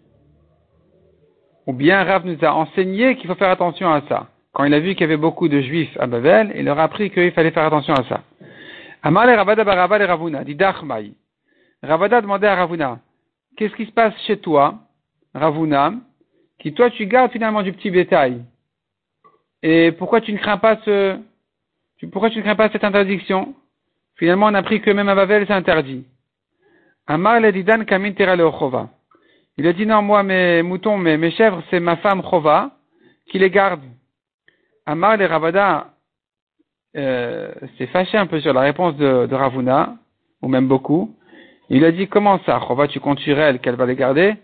Ou 1.66 1.74
bien 1.74 2.04
Rav 2.04 2.24
nous 2.24 2.42
a 2.42 2.54
enseigné 2.54 3.16
qu'il 3.16 3.28
faut 3.28 3.34
faire 3.34 3.50
attention 3.50 3.92
à 3.92 4.00
ça. 4.08 4.28
Quand 4.54 4.64
il 4.64 4.72
a 4.72 4.80
vu 4.80 4.94
qu'il 4.94 5.02
y 5.02 5.04
avait 5.04 5.18
beaucoup 5.18 5.48
de 5.48 5.60
juifs 5.60 5.94
à 6.00 6.06
Babel, 6.06 6.54
il 6.56 6.64
leur 6.64 6.78
a 6.78 6.84
appris 6.84 7.10
qu'il 7.10 7.32
fallait 7.32 7.50
faire 7.50 7.66
attention 7.66 7.92
à 7.92 8.04
ça. 8.04 8.22
Ravada 9.02 10.06
Ravuna, 10.06 10.42
dit. 10.42 10.56
Ravada 11.82 12.20
demandait 12.22 12.46
à 12.46 12.54
Ravuna, 12.54 12.98
qu'est-ce 13.56 13.74
qui 13.74 13.86
se 13.86 13.92
passe 13.92 14.14
chez 14.26 14.38
toi, 14.38 14.78
Ravuna, 15.34 15.94
qui 16.58 16.72
toi 16.72 16.90
tu 16.90 17.06
gardes 17.06 17.32
finalement 17.32 17.62
du 17.62 17.72
petit 17.72 17.90
bétail? 17.90 18.44
Et 19.62 19.92
pourquoi 19.92 20.20
tu 20.20 20.32
ne 20.32 20.38
crains 20.38 20.58
pas 20.58 20.76
ce, 20.84 21.18
pourquoi 22.10 22.30
tu 22.30 22.38
ne 22.38 22.42
crains 22.42 22.56
pas 22.56 22.70
cette 22.70 22.84
interdiction? 22.84 23.54
Finalement, 24.16 24.46
on 24.46 24.54
a 24.54 24.58
appris 24.58 24.80
que 24.80 24.90
même 24.90 25.08
à 25.08 25.14
Babel, 25.14 25.46
c'est 25.46 25.52
interdit. 25.52 26.04
Amar 27.06 27.40
didan 27.52 27.84
kamin 27.84 28.12
il 29.58 29.66
a 29.66 29.72
dit 29.74 29.84
non, 29.86 30.00
moi, 30.02 30.22
mes 30.22 30.62
moutons, 30.62 30.96
mes, 30.96 31.16
mes 31.18 31.30
chèvres, 31.30 31.62
c'est 31.70 31.80
ma 31.80 31.96
femme 31.96 32.22
Chova 32.22 32.70
qui 33.26 33.38
les 33.38 33.50
garde. 33.50 33.82
Amar 34.86 35.16
le 35.16 35.26
Ravada 35.26 35.88
euh, 36.96 37.52
s'est 37.76 37.86
fâché 37.88 38.16
un 38.16 38.26
peu 38.26 38.40
sur 38.40 38.52
la 38.52 38.62
réponse 38.62 38.96
de, 38.96 39.26
de 39.26 39.34
Ravuna, 39.34 39.96
ou 40.40 40.48
même 40.48 40.68
beaucoup. 40.68 41.14
Il 41.74 41.86
a 41.86 41.90
dit, 41.90 42.06
comment 42.06 42.38
ça, 42.44 42.60
Chova, 42.60 42.86
tu 42.86 43.00
comptes 43.00 43.20
sur 43.20 43.38
elle 43.38 43.58
qu'elle 43.58 43.76
va 43.76 43.86
les 43.86 43.96
garder? 43.96 44.34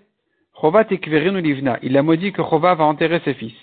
Chova 0.54 0.86
ou 0.90 1.36
livna? 1.36 1.78
Il 1.82 1.94
a 1.98 2.02
maudit 2.02 2.32
que 2.32 2.42
Chova 2.42 2.74
va 2.74 2.84
enterrer 2.84 3.20
ses 3.22 3.34
fils. 3.34 3.54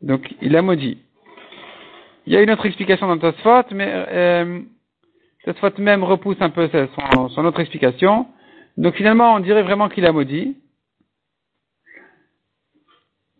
Donc, 0.00 0.32
il 0.40 0.54
a 0.54 0.62
maudit. 0.62 0.98
Il 2.26 2.34
y 2.34 2.36
a 2.36 2.42
une 2.42 2.52
autre 2.52 2.66
explication 2.66 3.08
dans 3.08 3.18
Tosfot, 3.18 3.64
mais 3.72 3.90
euh, 3.90 4.60
Tosfot 5.44 5.76
même 5.78 6.04
repousse 6.04 6.40
un 6.40 6.50
peu 6.50 6.70
son, 6.70 7.44
autre 7.44 7.58
explication. 7.58 8.28
Donc 8.76 8.94
finalement, 8.94 9.34
on 9.34 9.40
dirait 9.40 9.64
vraiment 9.64 9.88
qu'il 9.88 10.06
a 10.06 10.12
maudit. 10.12 10.56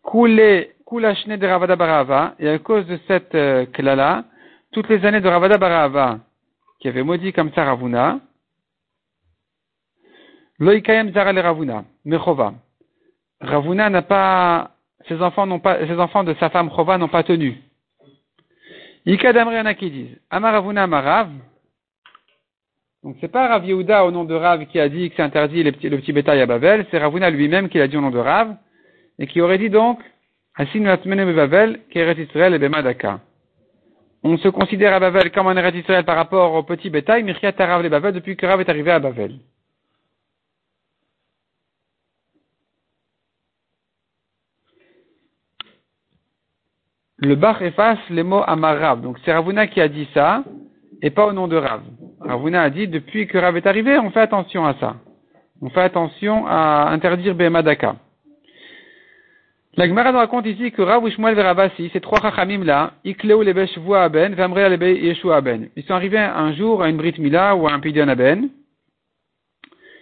Koulé, 0.02 0.72
Koulachne 0.84 1.36
de 1.36 1.46
Ravada 1.46 1.76
Barava, 1.76 2.34
et 2.40 2.48
à 2.48 2.58
cause 2.58 2.84
de 2.86 2.98
cette 3.06 3.36
euh, 3.36 3.66
klala, 3.66 4.24
toutes 4.72 4.88
les 4.88 5.06
années 5.06 5.20
de 5.20 5.28
Ravada 5.28 5.58
Barava, 5.58 6.18
qui 6.80 6.88
avait 6.88 7.02
maudit 7.02 7.32
comme 7.32 7.52
ça 7.52 7.64
Ravuna, 7.64 8.20
Loïkayem 10.58 11.12
Zara 11.12 11.32
le 11.32 11.40
Ravuna, 11.40 11.84
Mechova. 12.04 12.54
Ravuna 13.40 13.88
n'a 13.88 14.02
pas, 14.02 14.72
ses 15.08 15.20
enfants 15.22 15.46
n'ont 15.46 15.60
pas, 15.60 15.86
ses 15.86 15.98
enfants 15.98 16.24
de 16.24 16.34
sa 16.34 16.50
femme 16.50 16.70
Chova 16.70 16.98
n'ont 16.98 17.08
pas 17.08 17.22
tenu. 17.22 17.56
Ikadamre 19.06 19.74
qui 19.76 19.90
disent, 19.90 20.18
Amaravuna 20.30 20.82
Amarav, 20.82 21.30
donc 23.02 23.16
c'est 23.20 23.28
pas 23.28 23.48
Rav 23.48 23.64
Yehuda 23.64 24.04
au 24.04 24.10
nom 24.10 24.24
de 24.24 24.34
Rav 24.34 24.66
qui 24.66 24.78
a 24.78 24.90
dit 24.90 25.08
que 25.08 25.16
c'est 25.16 25.22
interdit 25.22 25.62
le 25.62 25.72
petit 25.72 26.12
bétail 26.12 26.42
à 26.42 26.46
Babel, 26.46 26.86
c'est 26.90 26.98
Ravuna 26.98 27.30
lui-même 27.30 27.70
qui 27.70 27.78
l'a 27.78 27.88
dit 27.88 27.96
au 27.96 28.02
nom 28.02 28.10
de 28.10 28.18
Rav, 28.18 28.56
et 29.18 29.26
qui 29.26 29.40
aurait 29.40 29.58
dit 29.58 29.70
donc, 29.70 30.00
Asin 30.54 30.84
Babel, 30.84 31.80
Keret 31.90 32.22
Israël 32.22 32.52
et 32.52 32.58
Bemadaka. 32.58 33.20
On 34.22 34.36
se 34.36 34.48
considère 34.48 34.92
à 34.92 35.00
Babel 35.00 35.30
comme 35.32 35.46
un 35.46 35.56
Eretz 35.56 35.76
Israël 35.76 36.04
par 36.04 36.16
rapport 36.16 36.52
au 36.54 36.62
petit 36.62 36.90
bétail, 36.90 37.22
Mirkiat 37.22 37.54
Rav 37.58 37.82
le 37.82 37.88
Babel 37.88 38.12
depuis 38.12 38.36
que 38.36 38.44
Rav 38.44 38.60
est 38.60 38.68
arrivé 38.68 38.90
à 38.90 38.98
Babel. 38.98 39.38
Le 47.22 47.34
Bach 47.34 47.60
efface 47.60 47.98
les 48.08 48.22
mots 48.22 48.42
Amarav. 48.46 49.02
Donc 49.02 49.18
c'est 49.24 49.32
Ravuna 49.32 49.66
qui 49.66 49.80
a 49.80 49.88
dit 49.88 50.08
ça, 50.14 50.42
et 51.02 51.10
pas 51.10 51.26
au 51.26 51.32
nom 51.32 51.48
de 51.48 51.56
Rav. 51.56 51.82
Ravuna 52.20 52.62
a 52.62 52.70
dit, 52.70 52.88
depuis 52.88 53.26
que 53.26 53.36
Rav 53.38 53.56
est 53.56 53.66
arrivé, 53.66 53.98
on 53.98 54.10
fait 54.10 54.20
attention 54.20 54.66
à 54.66 54.74
ça. 54.74 54.96
On 55.60 55.68
fait 55.68 55.82
attention 55.82 56.46
à 56.46 56.88
interdire 56.90 57.34
Bemadaka. 57.34 57.96
La 59.76 59.86
Gemara 59.86 60.10
nous 60.10 60.18
raconte 60.18 60.46
ici 60.46 60.72
que 60.72 60.82
Rav 60.82 61.08
Shmuel 61.08 61.36
Veravasi, 61.36 61.90
ces 61.92 62.00
trois 62.00 62.20
chachamim 62.20 62.64
là, 62.64 62.94
Ikleu 63.04 63.44
lebe 63.44 63.66
Shavua 63.66 64.02
Aben, 64.02 64.34
Vamrea 64.34 64.68
lebe 64.68 64.82
Yeshua 64.82 65.36
Aben. 65.36 65.68
Ils 65.76 65.84
sont 65.84 65.94
arrivés 65.94 66.18
un 66.18 66.52
jour 66.54 66.82
à 66.82 66.88
une 66.88 66.96
Brit 66.96 67.14
Mila 67.18 67.54
ou 67.54 67.68
à 67.68 67.72
un 67.72 67.78
Pidyon 67.78 68.08
Aben. 68.08 68.48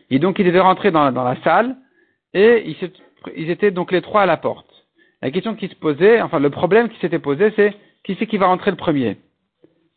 Et 0.08 0.18
donc 0.18 0.38
ils 0.38 0.46
devaient 0.46 0.60
rentrer 0.60 0.90
dans, 0.90 1.10
la 1.10 1.36
salle 1.42 1.76
et 2.32 2.64
ils, 3.36 3.50
étaient 3.50 3.70
donc 3.70 3.92
les 3.92 4.00
trois 4.00 4.22
à 4.22 4.26
la 4.26 4.38
porte. 4.38 4.66
La 5.20 5.30
question 5.30 5.54
qui 5.54 5.68
se 5.68 5.74
posait, 5.74 6.22
enfin 6.22 6.38
le 6.38 6.48
problème 6.48 6.88
qui 6.88 6.98
s'était 7.00 7.18
posé, 7.18 7.52
c'est 7.54 7.74
qui 8.04 8.16
c'est 8.18 8.26
qui 8.26 8.38
va 8.38 8.46
rentrer 8.46 8.70
le 8.70 8.76
premier 8.78 9.18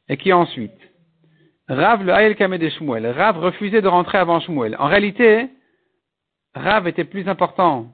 Et 0.10 0.18
qui 0.18 0.34
ensuite? 0.34 0.72
Rav 1.70 2.04
le 2.04 2.12
Haïl 2.12 2.36
Kamed 2.36 2.70
Shmuel. 2.72 3.08
Rav 3.08 3.38
refusait 3.38 3.82
de 3.82 3.88
rentrer 3.88 4.18
avant 4.18 4.42
Shmuel. 4.42 4.75
En 4.80 4.88
réalité, 4.88 5.48
Rav 6.56 6.90
était 6.90 7.06
plus 7.06 7.30
important 7.30 7.88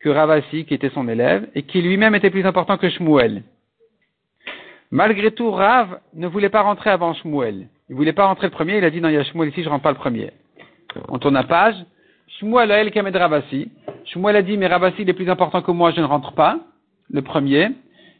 que 0.00 0.08
Ravasi, 0.08 0.64
qui 0.64 0.74
était 0.74 0.90
son 0.90 1.08
élève, 1.08 1.48
et 1.54 1.62
qui 1.62 1.80
lui-même 1.82 2.14
était 2.14 2.30
plus 2.30 2.46
important 2.46 2.76
que 2.76 2.88
Shmuel. 2.88 3.42
Malgré 4.90 5.30
tout, 5.32 5.50
Rav 5.50 6.00
ne 6.14 6.28
voulait 6.28 6.48
pas 6.48 6.62
rentrer 6.62 6.90
avant 6.90 7.14
Shmuel. 7.14 7.68
Il 7.88 7.96
voulait 7.96 8.12
pas 8.12 8.26
rentrer 8.26 8.46
le 8.46 8.52
premier, 8.52 8.78
il 8.78 8.84
a 8.84 8.90
dit 8.90 9.00
non, 9.00 9.08
il 9.08 9.14
y 9.14 9.18
a 9.18 9.24
Shmuel 9.24 9.48
ici, 9.48 9.62
je 9.62 9.68
rentre 9.68 9.82
pas 9.82 9.90
le 9.90 9.96
premier. 9.96 10.30
On 11.08 11.18
tourne 11.18 11.34
la 11.34 11.44
page. 11.44 11.76
Shmuel 12.38 12.70
a 12.70 12.80
el 12.80 12.90
kamed 12.90 13.16
Ravasi. 13.16 13.70
Shmuel 14.04 14.36
a 14.36 14.42
dit, 14.42 14.56
mais 14.56 14.66
Ravasi 14.66 15.02
il 15.02 15.08
est 15.10 15.14
plus 15.14 15.30
important 15.30 15.62
que 15.62 15.70
moi, 15.70 15.90
je 15.92 16.00
ne 16.00 16.06
rentre 16.06 16.32
pas, 16.32 16.58
le 17.10 17.22
premier. 17.22 17.70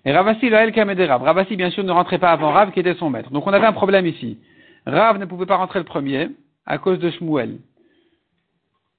Et 0.04 0.12
Ravasi 0.12 0.52
a 0.54 0.64
el 0.64 0.72
kamed 0.72 0.98
Rav. 1.00 1.22
Ravasi, 1.22 1.56
bien 1.56 1.70
sûr, 1.70 1.84
ne 1.84 1.92
rentrait 1.92 2.18
pas 2.18 2.30
avant 2.30 2.50
Rav, 2.50 2.72
qui 2.72 2.80
était 2.80 2.94
son 2.94 3.10
maître. 3.10 3.30
Donc 3.30 3.46
on 3.46 3.52
avait 3.52 3.66
un 3.66 3.72
problème 3.72 4.06
ici. 4.06 4.38
Rav 4.86 5.18
ne 5.18 5.24
pouvait 5.24 5.46
pas 5.46 5.56
rentrer 5.56 5.78
le 5.78 5.84
premier, 5.84 6.30
à 6.64 6.78
cause 6.78 6.98
de 6.98 7.10
Shmuel. 7.10 7.58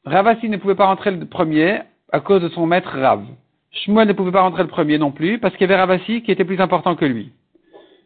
Ravasi 0.06 0.48
ne 0.50 0.58
pouvait 0.58 0.76
pas 0.76 0.86
rentrer 0.86 1.12
le 1.12 1.26
premier 1.26 1.82
à 2.12 2.20
cause 2.20 2.42
de 2.42 2.50
son 2.50 2.66
maître 2.66 2.90
Rav. 2.98 3.24
Shmuel 3.72 4.08
ne 4.08 4.14
pouvait 4.14 4.32
pas 4.32 4.42
rentrer 4.42 4.64
le 4.64 4.70
premier 4.70 4.98
non 4.98 5.12
plus, 5.12 5.40
parce 5.40 5.54
qu'il 5.54 5.62
y 5.62 5.72
avait 5.72 5.80
Ravasi 5.80 6.22
qui 6.24 6.32
était 6.32 6.46
plus 6.46 6.60
important 6.62 6.96
que 6.96 7.06
lui. 7.06 7.32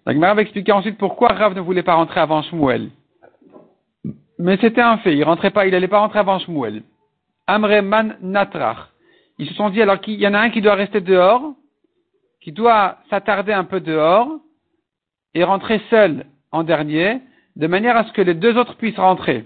Donc 0.05 0.15
Gemara 0.15 0.34
va 0.34 0.41
expliquer 0.41 0.72
ensuite 0.72 0.98
pourquoi 0.98 1.29
Rav 1.29 1.55
ne 1.55 1.62
voulait 1.62 1.84
pas 1.84 1.93
rentrer 1.93 2.20
avant 2.20 2.41
Shmuel. 2.41 2.89
Mais 4.39 4.58
c'était 4.58 4.81
un 4.81 4.98
fait, 4.98 5.15
il 5.15 5.24
rentrait 5.24 5.51
pas, 5.51 5.67
il 5.67 5.75
allait 5.75 5.88
pas 5.88 6.00
rentrer 6.00 6.20
avant 6.20 6.39
Shmuel. 6.39 6.81
Amreman 7.48 8.17
Natrach. 8.22 8.89
Ils 9.38 9.48
se 9.48 9.53
sont 9.53 9.70
dit 9.70 9.81
alors 9.81 10.00
qu'il 10.00 10.20
y 10.20 10.27
en 10.27 10.34
a 10.34 10.39
un 10.39 10.50
qui 10.50 10.62
doit 10.62 10.75
rester 10.75 11.01
dehors, 11.01 11.53
qui 12.41 12.51
doit 12.51 12.98
s'attarder 13.10 13.53
un 13.53 13.63
peu 13.63 13.79
dehors, 13.79 14.29
et 15.34 15.43
rentrer 15.43 15.81
seul 15.89 16.25
en 16.51 16.63
dernier, 16.63 17.20
de 17.55 17.67
manière 17.67 17.96
à 17.96 18.03
ce 18.05 18.12
que 18.13 18.22
les 18.22 18.34
deux 18.34 18.58
autres 18.58 18.75
puissent 18.75 18.98
rentrer. 18.98 19.46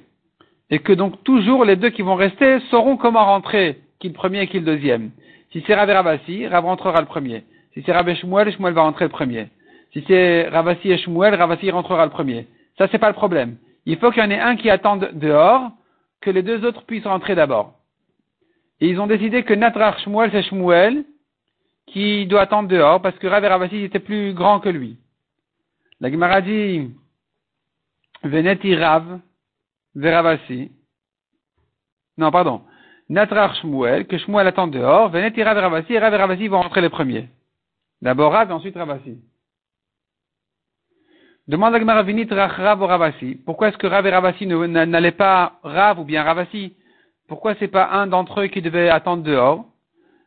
Et 0.70 0.80
que 0.80 0.94
donc 0.94 1.24
toujours 1.24 1.66
les 1.66 1.76
deux 1.76 1.90
qui 1.90 2.02
vont 2.02 2.16
rester 2.16 2.60
sauront 2.72 2.98
comment 2.98 3.26
rentrer 3.26 3.82
qui 4.00 4.08
le 4.08 4.14
premier 4.14 4.42
et 4.42 4.48
qui 4.48 4.60
le 4.60 4.66
deuxième. 4.66 5.12
Si 5.52 5.64
c'est 5.66 5.76
Rav 5.76 5.90
et 5.90 6.48
Rav 6.48 6.66
rentrera 6.66 7.00
le 7.02 7.08
premier. 7.08 7.44
Si 7.74 7.84
c'est 7.86 7.92
Rav 7.92 8.08
et 8.10 8.16
Shmuel, 8.16 8.52
Shmuel 8.54 8.74
va 8.74 8.84
rentrer 8.84 9.06
le 9.06 9.12
premier. 9.12 9.50
Si 9.96 10.04
c'est 10.08 10.50
Ravasi 10.50 10.92
et 10.92 10.98
Shmuel, 10.98 11.36
Ravasi 11.36 11.72
rentrera 11.72 12.04
le 12.04 12.12
premier. 12.12 12.48
Ça, 12.78 12.90
c'est 12.92 13.00
pas 13.00 13.08
le 13.08 13.16
problème. 13.16 13.56
Il 13.86 13.98
faut 13.98 14.12
qu'il 14.12 14.22
y 14.22 14.26
en 14.26 14.30
ait 14.30 14.40
un 14.40 14.58
qui 14.58 14.70
attende 14.70 15.12
dehors, 15.14 15.72
que 16.20 16.30
les 16.30 16.44
deux 16.44 16.66
autres 16.66 16.84
puissent 16.84 17.06
rentrer 17.06 17.34
d'abord. 17.34 17.76
Et 18.82 18.90
ils 18.90 19.00
ont 19.00 19.08
décidé 19.08 19.44
que 19.44 19.54
Natrach 19.54 20.02
Shmuel, 20.04 20.32
c'est 20.32 20.44
Shmuel, 20.44 21.06
qui 21.88 22.26
doit 22.26 22.42
attendre 22.42 22.68
dehors, 22.68 23.02
parce 23.02 23.18
que 23.20 23.28
Rav 23.28 23.46
et 23.46 23.48
Ravasi 23.48 23.84
étaient 23.84 24.00
plus 24.00 24.34
grands 24.34 24.60
que 24.60 24.68
lui. 24.68 24.98
La 26.02 26.12
Gemara 26.12 26.42
dit, 26.42 26.92
Veneti 28.24 28.76
Rav, 28.76 29.22
Veravasi. 29.96 30.72
Non, 32.18 32.32
pardon. 32.32 32.64
Natrach 33.10 33.56
Shmuel, 33.62 34.08
que 34.08 34.18
Shmuel 34.18 34.48
attend 34.48 34.68
dehors, 34.68 35.10
Veneti 35.10 35.44
Rav 35.44 35.58
Ravasi, 35.58 35.94
et 35.94 36.00
Rav 36.00 36.14
et 36.14 36.18
Ravasi 36.18 36.48
vont 36.48 36.62
rentrer 36.62 36.82
les 36.82 36.90
premiers. 36.90 37.30
D'abord 38.02 38.32
Rav 38.32 38.50
et 38.50 38.54
ensuite 38.54 38.76
Ravasi. 38.76 39.20
Demande 41.48 41.76
à 41.76 41.80
Gemara 41.80 42.02
Vinit 42.02 42.28
Rav 42.32 42.82
ou 42.82 42.86
Ravasi. 42.88 43.36
Pourquoi 43.46 43.68
est-ce 43.68 43.78
que 43.78 43.86
Rav 43.86 44.08
et 44.08 44.10
Ravasi 44.10 44.48
n'allaient 44.48 45.12
pas 45.12 45.60
Rav 45.64 46.00
ou 46.00 46.04
bien 46.04 46.24
Ravasi? 46.24 46.74
Pourquoi 47.28 47.54
c'est 47.60 47.68
pas 47.68 47.90
un 47.92 48.08
d'entre 48.08 48.42
eux 48.42 48.48
qui 48.48 48.64
devait 48.64 48.90
attendre 48.90 49.22
dehors? 49.22 49.66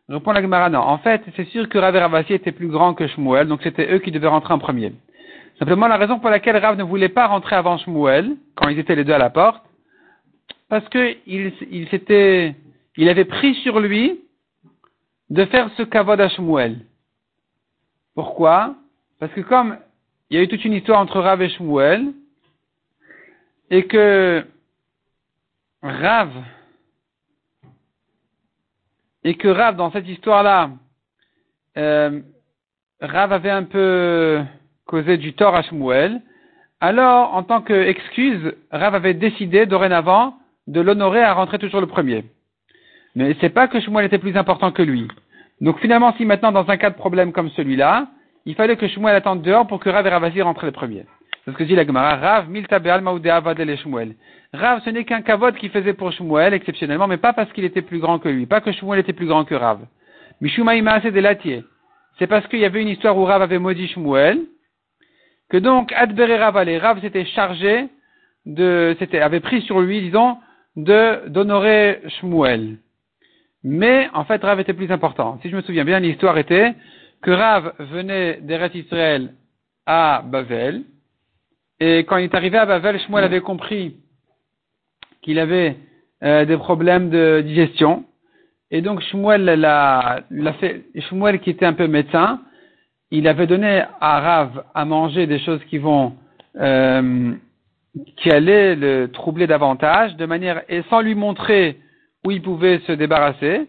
Répond 0.08 0.32
la 0.32 0.40
Gemara 0.40 0.70
non. 0.70 0.78
En 0.78 0.99
fait, 0.99 1.23
c'est 1.35 1.49
sûr 1.49 1.68
que 1.68 1.78
Rav 1.78 1.94
et 1.97 1.99
Ravasi 1.99 2.35
étaient 2.35 2.52
plus 2.52 2.68
grands 2.68 2.94
que 2.94 3.08
Shmuel, 3.08 3.49
donc 3.49 3.61
c'était 3.64 3.92
eux 3.92 3.99
qui 3.99 4.12
devaient 4.12 4.28
rentrer 4.28 4.54
en 4.54 4.58
premier. 4.61 4.92
Simplement 5.58 5.88
la 5.88 5.97
raison 5.97 6.20
pour 6.20 6.30
laquelle 6.30 6.56
Rav 6.56 6.78
ne 6.78 6.85
voulait 6.85 7.08
pas 7.08 7.26
rentrer 7.26 7.56
avant 7.56 7.78
Shmuel, 7.78 8.37
quand 8.54 8.68
ils 8.68 8.78
étaient 8.78 8.94
les 8.94 9.04
deux 9.04 9.12
à 9.12 9.18
la 9.18 9.30
porte, 9.30 9.64
parce 10.68 10.88
que 10.88 11.16
il 11.26 11.88
il 12.99 13.09
avait 13.09 13.25
pris 13.25 13.55
sur 13.62 13.78
lui 13.78 14.21
de 15.31 15.45
faire 15.47 15.71
ce 15.76 15.83
kavod 15.83 16.21
à 16.21 16.28
Shmuel. 16.28 16.81
Pourquoi? 18.14 18.75
Parce 19.21 19.33
que 19.33 19.40
comme 19.40 19.78
il 20.28 20.37
y 20.37 20.40
a 20.40 20.43
eu 20.43 20.49
toute 20.49 20.64
une 20.64 20.73
histoire 20.73 20.99
entre 20.99 21.21
Rav 21.21 21.40
et 21.40 21.49
Shmuel, 21.49 22.12
et 23.71 23.87
que 23.87 24.45
Rav, 25.81 26.31
et 29.23 29.37
que 29.37 29.49
Rav, 29.49 29.76
dans 29.76 29.93
cette 29.93 30.09
histoire-là, 30.09 30.71
euh, 31.76 32.21
Rav 33.00 33.33
avait 33.33 33.50
un 33.50 33.62
peu 33.62 34.43
causé 34.87 35.19
du 35.19 35.35
tort 35.35 35.55
à 35.55 35.62
Shmuel, 35.62 36.21
alors, 36.81 37.35
en 37.35 37.45
tant 37.45 37.62
qu'excuse, 37.62 38.55
Rav 38.73 38.95
avait 38.95 39.14
décidé 39.14 39.67
dorénavant 39.67 40.37
de 40.67 40.81
l'honorer 40.81 41.23
à 41.23 41.35
rentrer 41.35 41.59
toujours 41.59 41.81
le 41.81 41.87
premier. 41.87 42.25
Mais 43.14 43.36
c'est 43.40 43.50
pas 43.50 43.68
que 43.68 43.80
Shmuel 43.80 44.06
était 44.06 44.18
plus 44.18 44.36
important 44.36 44.70
que 44.72 44.82
lui. 44.82 45.08
Donc 45.60 45.78
finalement, 45.80 46.14
si 46.16 46.24
maintenant 46.24 46.52
dans 46.52 46.68
un 46.70 46.76
cas 46.76 46.90
de 46.90 46.96
problème 46.96 47.32
comme 47.32 47.50
celui-là, 47.50 48.08
il 48.46 48.54
fallait 48.54 48.76
que 48.76 48.88
Shmuel 48.88 49.14
attende 49.14 49.42
dehors 49.42 49.66
pour 49.66 49.80
que 49.80 49.90
Rav 49.90 50.06
et 50.06 50.10
Ravasi 50.10 50.42
rentrent 50.42 50.66
les 50.66 50.72
premiers. 50.72 51.04
C'est 51.44 51.52
ce 51.52 51.56
que 51.56 51.64
dit 51.64 51.74
la 51.74 51.86
Gemara. 51.86 52.16
Rav 52.16 52.48
milta 52.48 52.78
be'al 52.78 53.02
et 53.70 53.76
Shmuel. 53.76 54.14
Rav, 54.52 54.82
ce 54.84 54.90
n'est 54.90 55.04
qu'un 55.04 55.22
kavod 55.22 55.56
qui 55.56 55.68
faisait 55.68 55.94
pour 55.94 56.12
Shmuel 56.12 56.54
exceptionnellement, 56.54 57.06
mais 57.06 57.16
pas 57.16 57.32
parce 57.32 57.52
qu'il 57.52 57.64
était 57.64 57.82
plus 57.82 57.98
grand 57.98 58.18
que 58.18 58.28
lui. 58.28 58.46
Pas 58.46 58.60
que 58.60 58.72
Shmuel 58.72 59.00
était 59.00 59.12
plus 59.12 59.26
grand 59.26 59.44
que 59.44 59.54
Rav. 59.54 59.80
Mishuma 60.40 60.72
assez 60.92 61.10
de 61.10 61.20
latier. 61.20 61.64
C'est 62.18 62.26
parce 62.26 62.46
qu'il 62.48 62.60
y 62.60 62.64
avait 62.64 62.82
une 62.82 62.88
histoire 62.88 63.16
où 63.16 63.24
Rav 63.24 63.42
avait 63.42 63.58
maudit 63.58 63.88
Shmuel, 63.88 64.40
que 65.50 65.56
donc 65.56 65.92
Adber 65.92 66.36
Rav 66.36 66.54
Rav 66.56 67.00
s'était 67.00 67.24
chargé 67.26 67.88
de, 68.46 68.96
c'était, 68.98 69.20
avait 69.20 69.40
pris 69.40 69.62
sur 69.62 69.80
lui, 69.80 70.00
disons, 70.00 70.38
de, 70.76 71.28
d'honorer 71.28 72.00
Shmuel. 72.20 72.78
Mais 73.64 74.08
en 74.14 74.24
fait, 74.24 74.42
Rav 74.42 74.60
était 74.60 74.74
plus 74.74 74.90
important. 74.90 75.38
Si 75.42 75.50
je 75.50 75.56
me 75.56 75.62
souviens 75.62 75.84
bien, 75.84 76.00
l'histoire 76.00 76.38
était 76.38 76.74
que 77.22 77.30
Rav 77.30 77.72
venait 77.78 78.38
d'Eretz 78.42 78.74
Israël 78.74 79.34
à 79.86 80.22
Bavel, 80.24 80.84
et 81.80 82.00
quand 82.04 82.16
il 82.16 82.24
est 82.24 82.34
arrivé 82.34 82.58
à 82.58 82.66
Bavel, 82.66 83.00
Shmuel 83.00 83.24
avait 83.24 83.40
compris 83.40 83.96
qu'il 85.22 85.38
avait 85.38 85.76
euh, 86.22 86.44
des 86.44 86.56
problèmes 86.56 87.10
de 87.10 87.42
digestion, 87.44 88.04
et 88.70 88.82
donc 88.82 89.00
Shmuel, 89.00 89.44
l'a, 89.44 90.20
l'a 90.30 90.52
fait, 90.54 90.84
Shmuel 91.08 91.40
qui 91.40 91.50
était 91.50 91.66
un 91.66 91.72
peu 91.72 91.88
médecin, 91.88 92.40
il 93.10 93.26
avait 93.26 93.46
donné 93.46 93.82
à 94.00 94.20
Rav 94.20 94.64
à 94.74 94.84
manger 94.84 95.26
des 95.26 95.38
choses 95.40 95.64
qui 95.64 95.78
vont 95.78 96.14
euh, 96.56 97.32
qui 98.16 98.30
allaient 98.30 98.74
le 98.74 99.08
troubler 99.08 99.46
davantage, 99.46 100.16
de 100.16 100.26
manière 100.26 100.62
et 100.68 100.82
sans 100.90 101.00
lui 101.00 101.14
montrer 101.14 101.78
où 102.28 102.30
il 102.30 102.42
pouvait 102.42 102.80
se 102.80 102.92
débarrasser. 102.92 103.68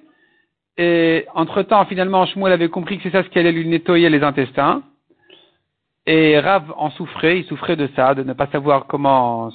Et 0.78 1.26
entre-temps, 1.34 1.86
finalement, 1.86 2.26
Shmuel 2.26 2.52
avait 2.52 2.68
compris 2.68 2.98
que 2.98 3.04
c'est 3.04 3.12
ça 3.12 3.24
ce 3.24 3.30
qui 3.30 3.40
allait 3.40 3.54
lui 3.54 3.66
nettoyer 3.66 4.10
les 4.10 4.22
intestins. 4.22 4.84
Et 6.06 6.38
Rav 6.40 6.74
en 6.76 6.90
souffrait, 6.92 7.40
il 7.40 7.46
souffrait 7.46 7.78
de 7.78 7.90
ça, 7.96 8.16
de 8.16 8.24
ne 8.24 8.34
pas 8.34 8.48
savoir 8.48 8.86
comment 8.88 9.50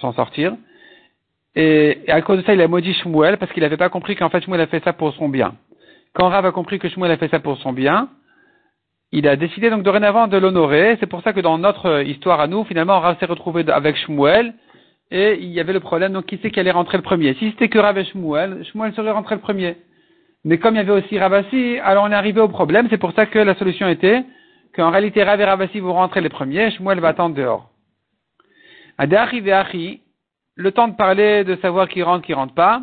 s'en 0.00 0.12
sortir. 0.12 0.54
Et, 1.56 2.00
à 2.08 2.20
cause 2.20 2.38
de 2.38 2.44
ça, 2.44 2.52
il 2.52 2.60
a 2.60 2.68
maudit 2.68 2.92
Shmuel 2.94 3.38
parce 3.38 3.50
qu'il 3.52 3.62
n'avait 3.62 3.78
pas 3.78 3.88
compris 3.88 4.14
qu'en 4.14 4.28
fait 4.28 4.42
Shmuel 4.42 4.60
a 4.60 4.66
fait 4.66 4.84
ça 4.84 4.92
pour 4.92 5.14
son 5.14 5.30
bien. 5.30 5.54
Quand 6.12 6.28
Rav 6.28 6.44
a 6.44 6.52
compris 6.52 6.78
que 6.78 6.88
Shmuel 6.88 7.12
a 7.12 7.16
fait 7.16 7.28
ça 7.28 7.40
pour 7.40 7.56
son 7.58 7.72
bien, 7.72 8.08
il 9.10 9.26
a 9.26 9.36
décidé 9.36 9.70
donc 9.70 9.82
dorénavant 9.82 10.28
de 10.28 10.36
l'honorer. 10.36 10.98
C'est 11.00 11.06
pour 11.06 11.22
ça 11.22 11.32
que 11.32 11.40
dans 11.40 11.56
notre 11.56 12.02
histoire 12.02 12.40
à 12.40 12.46
nous, 12.46 12.64
finalement, 12.64 13.00
Rav 13.00 13.18
s'est 13.18 13.26
retrouvé 13.26 13.64
avec 13.68 13.96
Shmuel 13.96 14.52
et 15.10 15.38
il 15.40 15.48
y 15.48 15.60
avait 15.60 15.72
le 15.72 15.80
problème, 15.80 16.12
donc 16.12 16.26
qui 16.26 16.38
c'est 16.42 16.50
qui 16.50 16.60
allait 16.60 16.70
rentrer 16.70 16.96
le 16.96 17.02
premier? 17.02 17.34
Si 17.34 17.50
c'était 17.50 17.68
que 17.68 17.78
Rav 17.78 17.98
et 17.98 18.04
Shmuel, 18.04 18.64
Shmuel 18.66 18.94
serait 18.94 19.10
rentré 19.10 19.34
le 19.34 19.40
premier. 19.40 19.76
Mais 20.44 20.58
comme 20.58 20.74
il 20.74 20.78
y 20.78 20.80
avait 20.80 20.92
aussi 20.92 21.18
Ravasi, 21.18 21.78
alors 21.82 22.04
on 22.04 22.10
est 22.12 22.14
arrivé 22.14 22.40
au 22.40 22.48
problème. 22.48 22.86
C'est 22.90 22.98
pour 22.98 23.12
ça 23.12 23.26
que 23.26 23.38
la 23.38 23.54
solution 23.56 23.88
était 23.88 24.24
qu'en 24.74 24.90
réalité 24.90 25.22
Rav 25.22 25.40
et 25.40 25.44
Ravasi 25.44 25.80
vont 25.80 25.92
rentrer 25.92 26.20
les 26.20 26.28
premiers, 26.28 26.70
Shmuel 26.70 27.00
va 27.00 27.08
attendre 27.08 27.34
dehors. 27.34 27.70
Achi, 28.98 30.00
le 30.54 30.72
temps 30.72 30.88
de 30.88 30.94
parler, 30.94 31.44
de 31.44 31.56
savoir 31.56 31.88
qui 31.88 32.02
rentre, 32.02 32.24
qui 32.24 32.34
rentre 32.34 32.54
pas. 32.54 32.82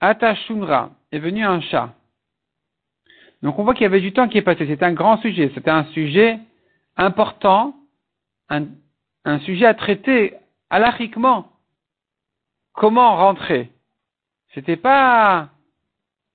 Atashunra 0.00 0.90
est 1.12 1.18
venu 1.18 1.44
un 1.44 1.60
chat. 1.60 1.94
Donc 3.42 3.58
on 3.58 3.64
voit 3.64 3.74
qu'il 3.74 3.84
y 3.84 3.86
avait 3.86 4.00
du 4.00 4.12
temps 4.12 4.28
qui 4.28 4.38
est 4.38 4.42
passé. 4.42 4.66
C'était 4.66 4.84
un 4.84 4.92
grand 4.92 5.18
sujet. 5.18 5.50
C'était 5.54 5.70
un 5.70 5.84
sujet 5.92 6.38
important, 6.96 7.74
un, 8.48 8.66
sujet 9.40 9.66
à 9.66 9.74
traiter 9.74 10.34
alachiquement. 10.70 11.46
Comment 12.74 13.16
rentrer? 13.16 13.70
C'était 14.54 14.76
pas 14.76 15.48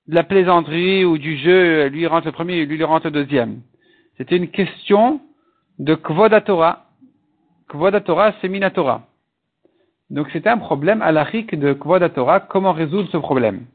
de 0.07 0.15
la 0.15 0.23
plaisanterie 0.23 1.05
ou 1.05 1.17
du 1.17 1.37
jeu, 1.37 1.87
lui 1.87 2.07
rentre 2.07 2.27
le 2.27 2.31
premier, 2.31 2.65
lui 2.65 2.83
rentre 2.83 3.07
le 3.07 3.11
deuxième. 3.11 3.61
C'était 4.17 4.37
une 4.37 4.49
question 4.49 5.21
de 5.79 5.95
Kvodatora. 5.95 6.85
Kvodatora, 7.69 8.33
c'est 8.41 8.49
Minatora. 8.49 9.07
Donc 10.09 10.27
c'était 10.33 10.49
un 10.49 10.57
problème 10.57 11.01
alachique 11.01 11.57
de 11.57 11.73
Kvodatora, 11.73 12.41
comment 12.41 12.73
résoudre 12.73 13.09
ce 13.09 13.17
problème. 13.17 13.65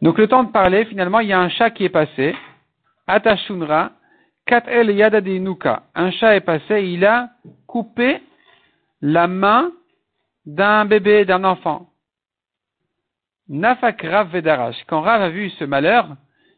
Donc 0.00 0.16
le 0.18 0.26
temps 0.26 0.44
de 0.44 0.50
parler, 0.50 0.86
finalement, 0.86 1.20
il 1.20 1.28
y 1.28 1.32
a 1.32 1.40
un 1.40 1.50
chat 1.50 1.70
qui 1.70 1.84
est 1.84 1.90
passé. 1.90 2.34
Atashunra, 3.06 3.92
kat 4.46 4.64
el 4.68 4.90
yadadinuka. 4.90 5.82
Un 5.94 6.10
chat 6.12 6.36
est 6.36 6.40
passé, 6.40 6.84
il 6.84 7.04
a 7.04 7.30
coupé 7.66 8.22
la 9.00 9.26
main 9.26 9.72
d'un 10.46 10.84
bébé, 10.84 11.24
d'un 11.24 11.44
enfant. 11.44 11.88
Nafak 13.48 14.02
Rav 14.02 14.30
Vedarash. 14.30 14.76
Quand 14.86 15.00
Rav 15.00 15.22
a 15.22 15.28
vu 15.28 15.50
ce 15.50 15.64
malheur, 15.64 16.16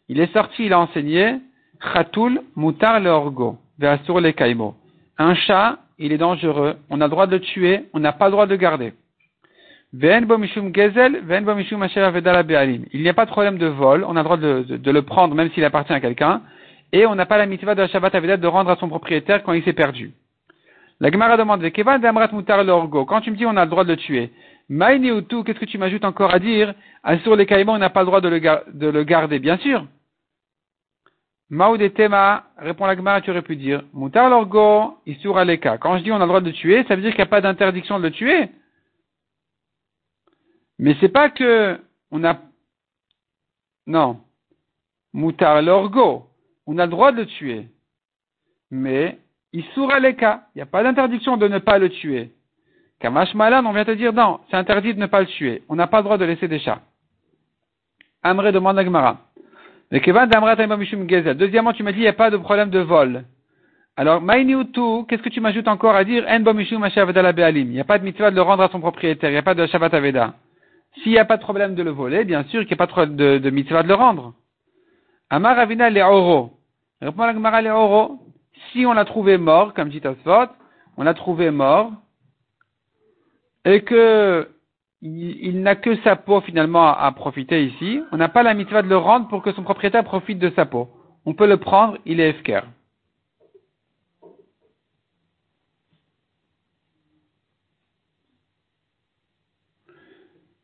il 0.08 0.20
est 0.20 0.32
sorti, 0.32 0.66
il 0.66 0.72
a 0.72 0.80
enseigné, 0.80 1.40
Khatoul 1.80 2.42
mutar 2.54 3.00
le 3.00 3.10
orgo, 3.10 3.58
les 3.78 4.32
kaimo. 4.34 4.76
Un 5.18 5.34
chat, 5.34 5.78
il 5.98 6.12
est 6.12 6.18
dangereux, 6.18 6.76
on 6.90 7.00
a 7.00 7.04
le 7.04 7.10
droit 7.10 7.26
de 7.26 7.32
le 7.32 7.40
tuer, 7.40 7.86
on 7.92 8.00
n'a 8.00 8.12
pas 8.12 8.26
le 8.26 8.32
droit 8.32 8.46
de 8.46 8.52
le 8.52 8.56
garder. 8.56 8.92
Il 9.94 10.08
n'y 13.02 13.08
a 13.08 13.14
pas 13.14 13.26
de 13.26 13.30
problème 13.30 13.58
de 13.58 13.66
vol, 13.66 14.04
on 14.08 14.16
a 14.16 14.20
le 14.20 14.24
droit 14.24 14.36
de, 14.38 14.90
le 14.90 15.02
prendre 15.02 15.34
même 15.34 15.50
s'il 15.50 15.64
appartient 15.64 15.92
à 15.92 16.00
quelqu'un, 16.00 16.42
et 16.92 17.04
on 17.06 17.14
n'a 17.14 17.26
pas 17.26 17.36
la 17.36 17.46
mitzvah 17.46 17.74
de 17.74 17.82
la 17.82 17.88
Shabbat 17.88 18.14
Avedat 18.14 18.36
de 18.38 18.46
rendre 18.46 18.70
à 18.70 18.76
son 18.76 18.88
propriétaire 18.88 19.42
quand 19.42 19.52
il 19.52 19.62
s'est 19.64 19.74
perdu. 19.74 20.12
La 21.02 21.10
Gemara 21.10 21.36
demande, 21.36 21.68
quand 21.72 23.20
tu 23.22 23.30
me 23.32 23.36
dis 23.36 23.44
on 23.44 23.56
a 23.56 23.64
le 23.64 23.70
droit 23.70 23.82
de 23.82 23.90
le 23.90 23.96
tuer, 23.96 24.30
qu'est-ce 24.68 25.58
que 25.58 25.64
tu 25.64 25.76
m'ajoutes 25.76 26.04
encore 26.04 26.32
à 26.32 26.38
dire? 26.38 26.74
Sur 27.24 27.34
les 27.34 27.44
caïmans, 27.44 27.72
on 27.72 27.78
n'a 27.78 27.90
pas 27.90 28.02
le 28.02 28.06
droit 28.06 28.20
de 28.20 28.28
le, 28.28 29.02
garder, 29.02 29.40
bien 29.40 29.58
sûr. 29.58 29.84
Maoud 31.50 31.80
répond 31.80 32.86
la 32.86 32.94
Gemara, 32.94 33.20
tu 33.20 33.32
aurais 33.32 33.42
pu 33.42 33.56
dire, 33.56 33.82
Mutar 33.92 34.30
l'orgo, 34.30 34.96
isur 35.04 35.38
aleka. 35.38 35.76
Quand 35.78 35.98
je 35.98 36.04
dis 36.04 36.12
on 36.12 36.16
a 36.16 36.20
le 36.20 36.26
droit 36.26 36.40
de 36.40 36.46
le 36.46 36.52
tuer, 36.52 36.84
ça 36.86 36.94
veut 36.94 37.02
dire 37.02 37.10
qu'il 37.10 37.18
n'y 37.18 37.22
a 37.22 37.26
pas 37.26 37.40
d'interdiction 37.40 37.98
de 37.98 38.04
le 38.04 38.12
tuer. 38.12 38.48
Mais 40.78 40.96
c'est 41.00 41.08
pas 41.08 41.30
que 41.30 41.80
on 42.12 42.22
a 42.22 42.38
non 43.88 44.20
mutar 45.12 45.62
l'orgo, 45.62 46.28
on 46.68 46.78
a 46.78 46.86
le 46.86 46.92
droit 46.92 47.10
de 47.10 47.22
le 47.22 47.26
tuer. 47.26 47.66
Mais 48.70 49.18
il 49.52 49.64
leka, 50.00 50.44
il 50.54 50.58
n'y 50.58 50.62
a 50.62 50.66
pas 50.66 50.82
d'interdiction 50.82 51.36
de 51.36 51.46
ne 51.48 51.58
pas 51.58 51.78
le 51.78 51.90
tuer. 51.90 52.30
Kamash 53.00 53.34
Malan, 53.34 53.64
on 53.66 53.72
vient 53.72 53.84
te 53.84 53.90
dire 53.90 54.12
non, 54.12 54.40
c'est 54.50 54.56
interdit 54.56 54.94
de 54.94 55.00
ne 55.00 55.06
pas 55.06 55.20
le 55.20 55.26
tuer. 55.26 55.62
On 55.68 55.74
n'a 55.74 55.86
pas 55.86 55.98
le 55.98 56.04
droit 56.04 56.18
de 56.18 56.24
laisser 56.24 56.48
des 56.48 56.58
chats. 56.58 56.80
Amré 58.22 58.52
demande 58.52 58.78
à 58.78 58.84
Gemara. 58.84 59.18
Deuxièmement, 59.90 61.72
tu 61.72 61.82
m'as 61.82 61.92
dit 61.92 61.98
il 61.98 62.02
n'y 62.02 62.08
a 62.08 62.12
pas 62.14 62.30
de 62.30 62.36
problème 62.38 62.70
de 62.70 62.78
vol. 62.78 63.24
Alors, 63.94 64.22
qu'est-ce 64.24 65.22
que 65.22 65.28
tu 65.28 65.40
m'ajoutes 65.40 65.68
encore 65.68 65.94
à 65.94 66.04
dire? 66.04 66.24
Il 66.26 66.42
n'y 67.68 67.80
a 67.80 67.84
pas 67.84 67.98
de 67.98 68.04
mitzvah 68.04 68.30
de 68.30 68.36
le 68.36 68.42
rendre 68.42 68.62
à 68.62 68.68
son 68.70 68.80
propriétaire, 68.80 69.28
il 69.28 69.34
n'y 69.34 69.38
a 69.38 69.42
pas 69.42 69.54
de 69.54 69.66
Shabbat 69.66 69.92
Aveda. 69.92 70.34
S'il 71.02 71.12
n'y 71.12 71.18
a 71.18 71.26
pas 71.26 71.36
de 71.36 71.42
problème 71.42 71.74
de 71.74 71.82
le 71.82 71.90
voler, 71.90 72.24
bien 72.24 72.44
sûr 72.44 72.60
qu'il 72.60 72.76
n'y 72.76 72.82
a 72.82 72.86
pas 72.86 73.06
de, 73.06 73.50
mitzvah 73.50 73.82
de 73.82 73.88
le 73.88 73.94
rendre. 73.94 74.32
Amar 75.28 75.58
Avina 75.58 75.90
le 75.90 76.00
oro. 76.00 76.52
Répond 77.02 77.24
la 77.24 77.34
Gemara 77.34 77.60
le 77.60 77.70
oro. 77.70 78.18
Si 78.72 78.86
on 78.86 78.92
l'a 78.94 79.04
trouvé 79.04 79.36
mort, 79.38 79.74
comme 79.74 79.90
dit 79.90 80.00
Tosfot, 80.00 80.48
on 80.96 81.04
l'a 81.04 81.14
trouvé 81.14 81.50
mort, 81.50 81.92
et 83.64 83.82
que 83.82 84.48
il, 85.02 85.62
n'a 85.62 85.74
que 85.74 85.96
sa 86.02 86.16
peau 86.16 86.40
finalement 86.40 86.96
à, 86.96 87.10
profiter 87.12 87.64
ici, 87.64 88.00
on 88.12 88.16
n'a 88.16 88.28
pas 88.28 88.42
la 88.42 88.54
mitzvah 88.54 88.82
de 88.82 88.88
le 88.88 88.96
rendre 88.96 89.28
pour 89.28 89.42
que 89.42 89.52
son 89.52 89.62
propriétaire 89.62 90.04
profite 90.04 90.38
de 90.38 90.50
sa 90.50 90.64
peau. 90.64 90.88
On 91.26 91.34
peut 91.34 91.46
le 91.46 91.56
prendre, 91.56 91.98
il 92.06 92.20
est 92.20 92.30
efker. 92.30 92.60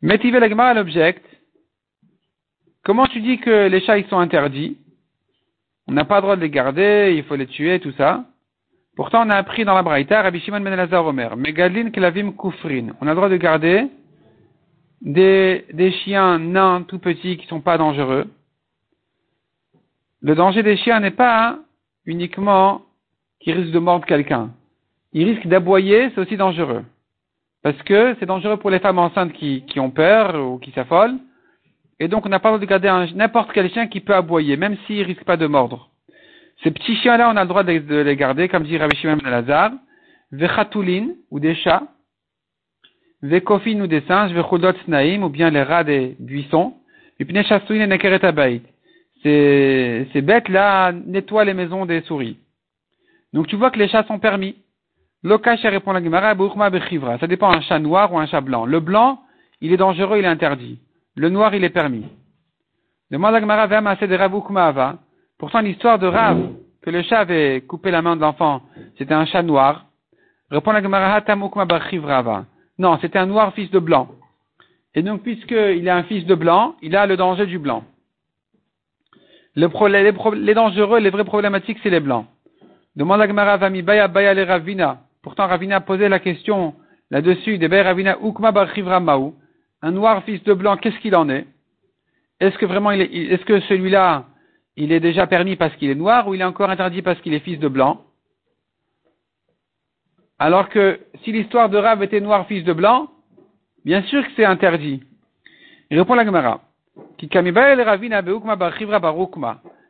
Métivé 0.01 0.39
à 0.39 0.75
l'object. 0.75 1.25
Comment 2.85 3.07
tu 3.07 3.21
dis 3.21 3.39
que 3.39 3.67
les 3.67 3.81
chats 3.81 3.99
ils 3.99 4.07
sont 4.07 4.19
interdits? 4.19 4.79
On 5.89 5.93
n'a 5.93 6.05
pas 6.05 6.17
le 6.17 6.23
droit 6.23 6.37
de 6.37 6.43
les 6.43 6.51
garder, 6.51 7.15
il 7.17 7.25
faut 7.25 7.35
les 7.35 7.47
tuer, 7.47 7.81
tout 7.81 7.93
ça. 7.93 8.25
Pourtant, 8.95 9.27
on 9.27 9.31
a 9.31 9.37
appris 9.37 9.65
dans 9.65 9.75
la 9.75 9.83
Braïta, 9.83 10.21
Rabbi 10.21 10.39
Shimon 10.41 10.61
ben 10.61 10.75
Elazar 10.75 11.07
Omer, 11.07 11.35
Megadlin 11.35 11.91
Klavim 11.91 12.33
Kufrin. 12.33 12.89
On 13.01 13.07
a 13.07 13.11
le 13.11 13.17
droit 13.17 13.31
de 13.31 13.37
garder 13.37 13.87
des, 15.01 15.65
chiens 16.05 16.39
nains 16.39 16.83
tout 16.83 16.99
petits 16.99 17.39
qui 17.39 17.47
sont 17.47 17.63
pas 17.63 17.79
dangereux. 17.79 18.27
Le 20.21 20.35
danger 20.35 20.63
des 20.63 20.77
chiens 20.77 21.01
n'est 21.01 21.11
pas 21.11 21.59
uniquement 22.05 22.83
qu'ils 23.41 23.55
risquent 23.55 23.73
de 23.73 23.79
mordre 23.79 24.05
quelqu'un. 24.05 24.51
Ils 25.15 25.25
risquent 25.25 25.47
d'aboyer, 25.47 26.11
c'est 26.11 26.21
aussi 26.21 26.37
dangereux. 26.37 26.85
Parce 27.63 27.81
que 27.85 28.15
c'est 28.21 28.27
dangereux 28.27 28.59
pour 28.59 28.69
les 28.69 28.81
femmes 28.81 28.99
enceintes 28.99 29.33
qui 29.33 29.81
ont 29.81 29.91
peur 29.91 30.35
ou 30.35 30.59
qui 30.59 30.71
s'affolent. 30.73 31.19
Et 32.01 32.09
donc 32.09 32.27
on 32.27 32.29
n'a 32.29 32.39
pas 32.39 32.53
le 32.53 32.59
droit 32.59 32.79
de 32.79 32.87
garder 32.87 33.13
n'importe 33.15 33.53
quel 33.53 33.71
chien 33.71 33.89
qui 33.89 34.01
peut 34.01 34.15
aboyer, 34.15 34.57
même 34.57 34.77
s'il 34.87 35.03
risque 35.03 35.25
pas 35.25 35.37
de 35.37 35.47
mordre. 35.47 35.91
Ces 36.63 36.71
petits 36.71 36.97
chiens-là, 36.97 37.31
on 37.33 37.37
a 37.37 37.43
le 37.43 37.49
droit 37.49 37.63
de, 37.63 38.03
les 38.03 38.17
garder, 38.17 38.49
comme 38.49 38.65
dit 38.65 38.77
Rabbi 38.77 38.97
Shimon 38.97 39.19
ben 39.23 39.31
Lazar. 39.31 39.71
Vechatulin, 40.33 41.11
ou 41.31 41.39
des 41.39 41.55
chats. 41.55 41.85
Vekofin, 43.23 43.81
ou 43.81 43.87
des 43.87 44.01
singes. 44.03 44.33
Vechudot 44.33 44.73
snaim, 44.85 45.23
ou 45.23 45.29
bien 45.29 45.51
les 45.51 45.63
rats 45.63 45.85
des 45.85 46.17
buissons. 46.19 46.75
et 47.21 47.27
Ces, 49.23 50.09
ces 50.13 50.23
bêtes-là 50.23 50.93
nettoient 50.93 51.45
les 51.45 51.55
maisons 51.55 51.87
des 51.87 52.03
souris. 52.03 52.39
Donc 53.33 53.47
tu 53.47 53.57
vois 53.57 53.71
que 53.71 53.79
les 53.79 53.89
chats 53.89 54.05
sont 54.05 54.19
permis. 54.19 54.57
Lokasha 55.23 55.71
répond 55.71 55.93
la 55.93 56.03
Gemara, 56.03 56.35
Ça 57.19 57.27
dépend 57.27 57.51
un 57.51 57.61
chat 57.61 57.79
noir 57.79 58.13
ou 58.13 58.19
un 58.19 58.27
chat 58.27 58.41
blanc. 58.41 58.67
Le 58.67 58.81
blanc, 58.81 59.21
il 59.61 59.73
est 59.73 59.77
dangereux, 59.77 60.19
il 60.19 60.25
est 60.25 60.29
interdit. 60.29 60.79
Le 61.19 61.31
noir, 61.31 61.53
il 61.53 61.65
est 61.65 61.71
permis. 61.71 62.05
Demande 63.11 63.33
la 63.33 63.41
Gemara, 63.41 64.99
Pourtant, 65.37 65.61
l'histoire 65.61 65.99
de 65.99 66.07
Rav, 66.07 66.53
que 66.81 66.91
le 66.91 67.03
chat 67.03 67.19
avait 67.19 67.63
coupé 67.63 67.91
la 67.91 68.03
main 68.03 68.15
de 68.15 68.21
l'enfant, 68.21 68.63
c'était 68.97 69.15
un 69.15 69.27
chat 69.27 69.43
noir. 69.43 69.87
Répond 70.49 70.71
la 70.71 70.81
Gemara, 70.81 71.21
Non, 72.79 72.99
c'était 73.01 73.19
un 73.19 73.27
noir 73.27 73.53
fils 73.53 73.69
de 73.73 73.81
blanc. 73.81 74.09
Et 74.95 75.03
donc, 75.03 75.23
puisqu'il 75.23 75.89
a 75.89 75.97
un 75.97 76.05
fils 76.05 76.25
de 76.25 76.37
blanc, 76.37 76.77
il 76.83 76.95
a 76.95 77.05
le 77.05 77.17
danger 77.17 77.47
du 77.47 77.59
blanc. 77.59 77.83
les, 79.57 80.55
dangereux, 80.55 81.01
les 81.01 81.11
vrais 81.11 81.25
problématiques, 81.25 81.79
c'est 81.83 81.91
les 81.91 81.99
blancs. 81.99 82.27
Demande 82.95 83.21
à 83.21 83.27
Gmara 83.27 83.57
Vami 83.57 83.83
Baya 83.83 84.07
le 84.35 84.45
Ravina. 84.45 85.01
Pourtant, 85.23 85.49
Ravina 85.49 85.81
posé 85.81 86.09
la 86.09 86.21
question 86.21 86.77
là-dessus, 87.11 87.59
de 87.59 87.67
Baya 87.67 87.83
Ravina 87.83 88.19
Ukma 88.23 88.53
Bar 88.53 88.69
Maou. 89.01 89.35
Un 89.83 89.93
noir 89.93 90.25
fils 90.25 90.43
de 90.45 90.55
blanc, 90.55 90.77
qu'est-ce 90.77 90.99
qu'il 90.99 91.15
en 91.15 91.29
est? 91.29 91.47
Est-ce 92.41 92.59
que 92.59 92.67
vraiment, 92.67 92.91
il 92.91 93.03
est, 93.03 93.13
est-ce 93.33 93.45
que 93.45 93.61
celui-là, 93.61 94.27
il 94.77 94.93
est 94.93 95.01
déjà 95.01 95.27
permis 95.27 95.57
parce 95.57 95.75
qu'il 95.77 95.91
est 95.91 95.95
noir 95.95 96.29
ou 96.29 96.35
il 96.35 96.41
est 96.41 96.45
encore 96.45 96.71
interdit 96.71 97.03
parce 97.03 97.21
qu'il 97.21 97.35
est 97.35 97.41
fils 97.41 97.59
de 97.59 97.69
blanc? 97.69 98.05
Alors 100.39 100.69
que 100.69 101.01
si 101.23 101.33
l'histoire 101.33 101.69
de 101.69 101.79
Rav 101.79 102.03
était 102.03 102.21
noir 102.21 102.47
fils 102.47 102.65
de 102.65 102.73
blanc, 102.73 103.11
bien 103.85 104.03
sûr 104.03 104.25
que 104.25 104.33
c'est 104.37 104.45
interdit. 104.45 105.03
Il 105.91 105.99
répond 105.99 106.15
la 106.15 106.25
Gemara. 106.25 106.61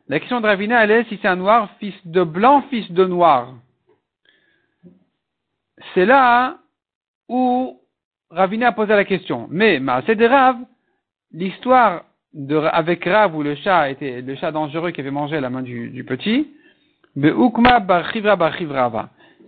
La 0.07 0.19
question 0.19 0.41
de 0.41 0.47
Ravina, 0.47 0.83
elle 0.83 0.91
est 0.91 1.03
si 1.05 1.19
c'est 1.21 1.27
un 1.27 1.35
noir, 1.35 1.69
fils 1.79 1.93
de 2.05 2.23
blanc, 2.23 2.63
fils 2.69 2.91
de 2.91 3.05
noir. 3.05 3.53
C'est 5.93 6.05
là 6.05 6.57
où 7.27 7.78
Ravina 8.31 8.67
a 8.67 8.71
posé 8.71 8.93
la 8.93 9.05
question. 9.05 9.47
Mais, 9.49 9.81
c'est 10.05 10.15
de 10.15 10.25
Rav, 10.25 10.57
l'histoire 11.31 12.03
avec 12.71 13.05
Rav 13.05 13.35
où 13.35 13.41
le 13.41 13.55
chat 13.55 13.89
était 13.89 14.21
le 14.21 14.35
chat 14.35 14.51
dangereux 14.51 14.91
qui 14.91 15.01
avait 15.01 15.09
mangé 15.09 15.39
la 15.39 15.49
main 15.49 15.63
du, 15.63 16.03
petit, 16.07 16.47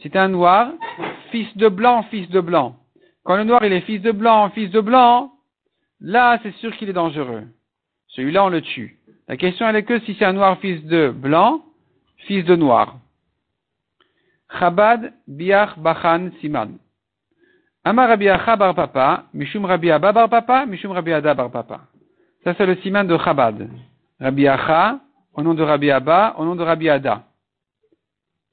c'était 0.02 0.18
un 0.18 0.28
noir, 0.30 0.72
fils 1.32 1.56
de 1.58 1.70
blanc, 1.70 2.04
fils 2.10 2.28
de 2.30 2.40
blanc. 2.40 2.76
Quand 3.24 3.36
le 3.36 3.44
noir 3.44 3.64
il 3.64 3.72
est 3.72 3.82
fils 3.82 4.02
de 4.02 4.12
blanc, 4.12 4.50
fils 4.50 4.72
de 4.72 4.82
blanc, 4.82 5.32
là 6.00 6.40
c'est 6.42 6.56
sûr 6.56 6.76
qu'il 6.76 6.90
est 6.90 6.94
dangereux. 6.94 7.44
Celui-là, 8.08 8.44
on 8.46 8.50
le 8.50 8.62
tue. 8.62 8.98
La 9.28 9.38
question, 9.38 9.68
elle 9.68 9.76
est 9.76 9.84
que 9.84 10.00
si 10.00 10.16
c'est 10.16 10.26
un 10.26 10.34
noir 10.34 10.60
fils 10.60 10.84
de 10.86 11.10
blanc, 11.10 11.64
fils 12.18 12.44
de 12.46 12.56
noir. 12.56 12.98
Chabad 14.60 15.14
biach 15.28 15.78
bachan 15.78 16.32
siman. 16.42 16.78
Amar 17.84 18.10
Rabbi 18.10 18.26
bar 18.26 18.76
papa, 18.76 19.26
mishum 19.34 19.66
Rabbi 19.66 19.90
Abba 19.90 20.12
bar 20.12 20.30
papa, 20.30 20.66
mishum 20.68 20.92
Rabbi 20.92 21.14
Ada 21.14 21.34
bar 21.34 21.50
papa. 21.50 21.82
Ça, 22.44 22.54
c'est 22.56 22.66
le 22.66 22.76
siman 22.78 23.06
de 23.06 23.18
Chabad. 23.18 23.68
Rabbi 24.20 24.48
Acha, 24.48 25.00
au 25.34 25.42
nom 25.42 25.56
de 25.56 25.64
Rabbi 25.64 25.90
Abba, 25.90 26.36
au 26.38 26.46
nom 26.46 26.56
de 26.56 26.64
Rabbi 26.64 26.90
Ada. 26.90 27.24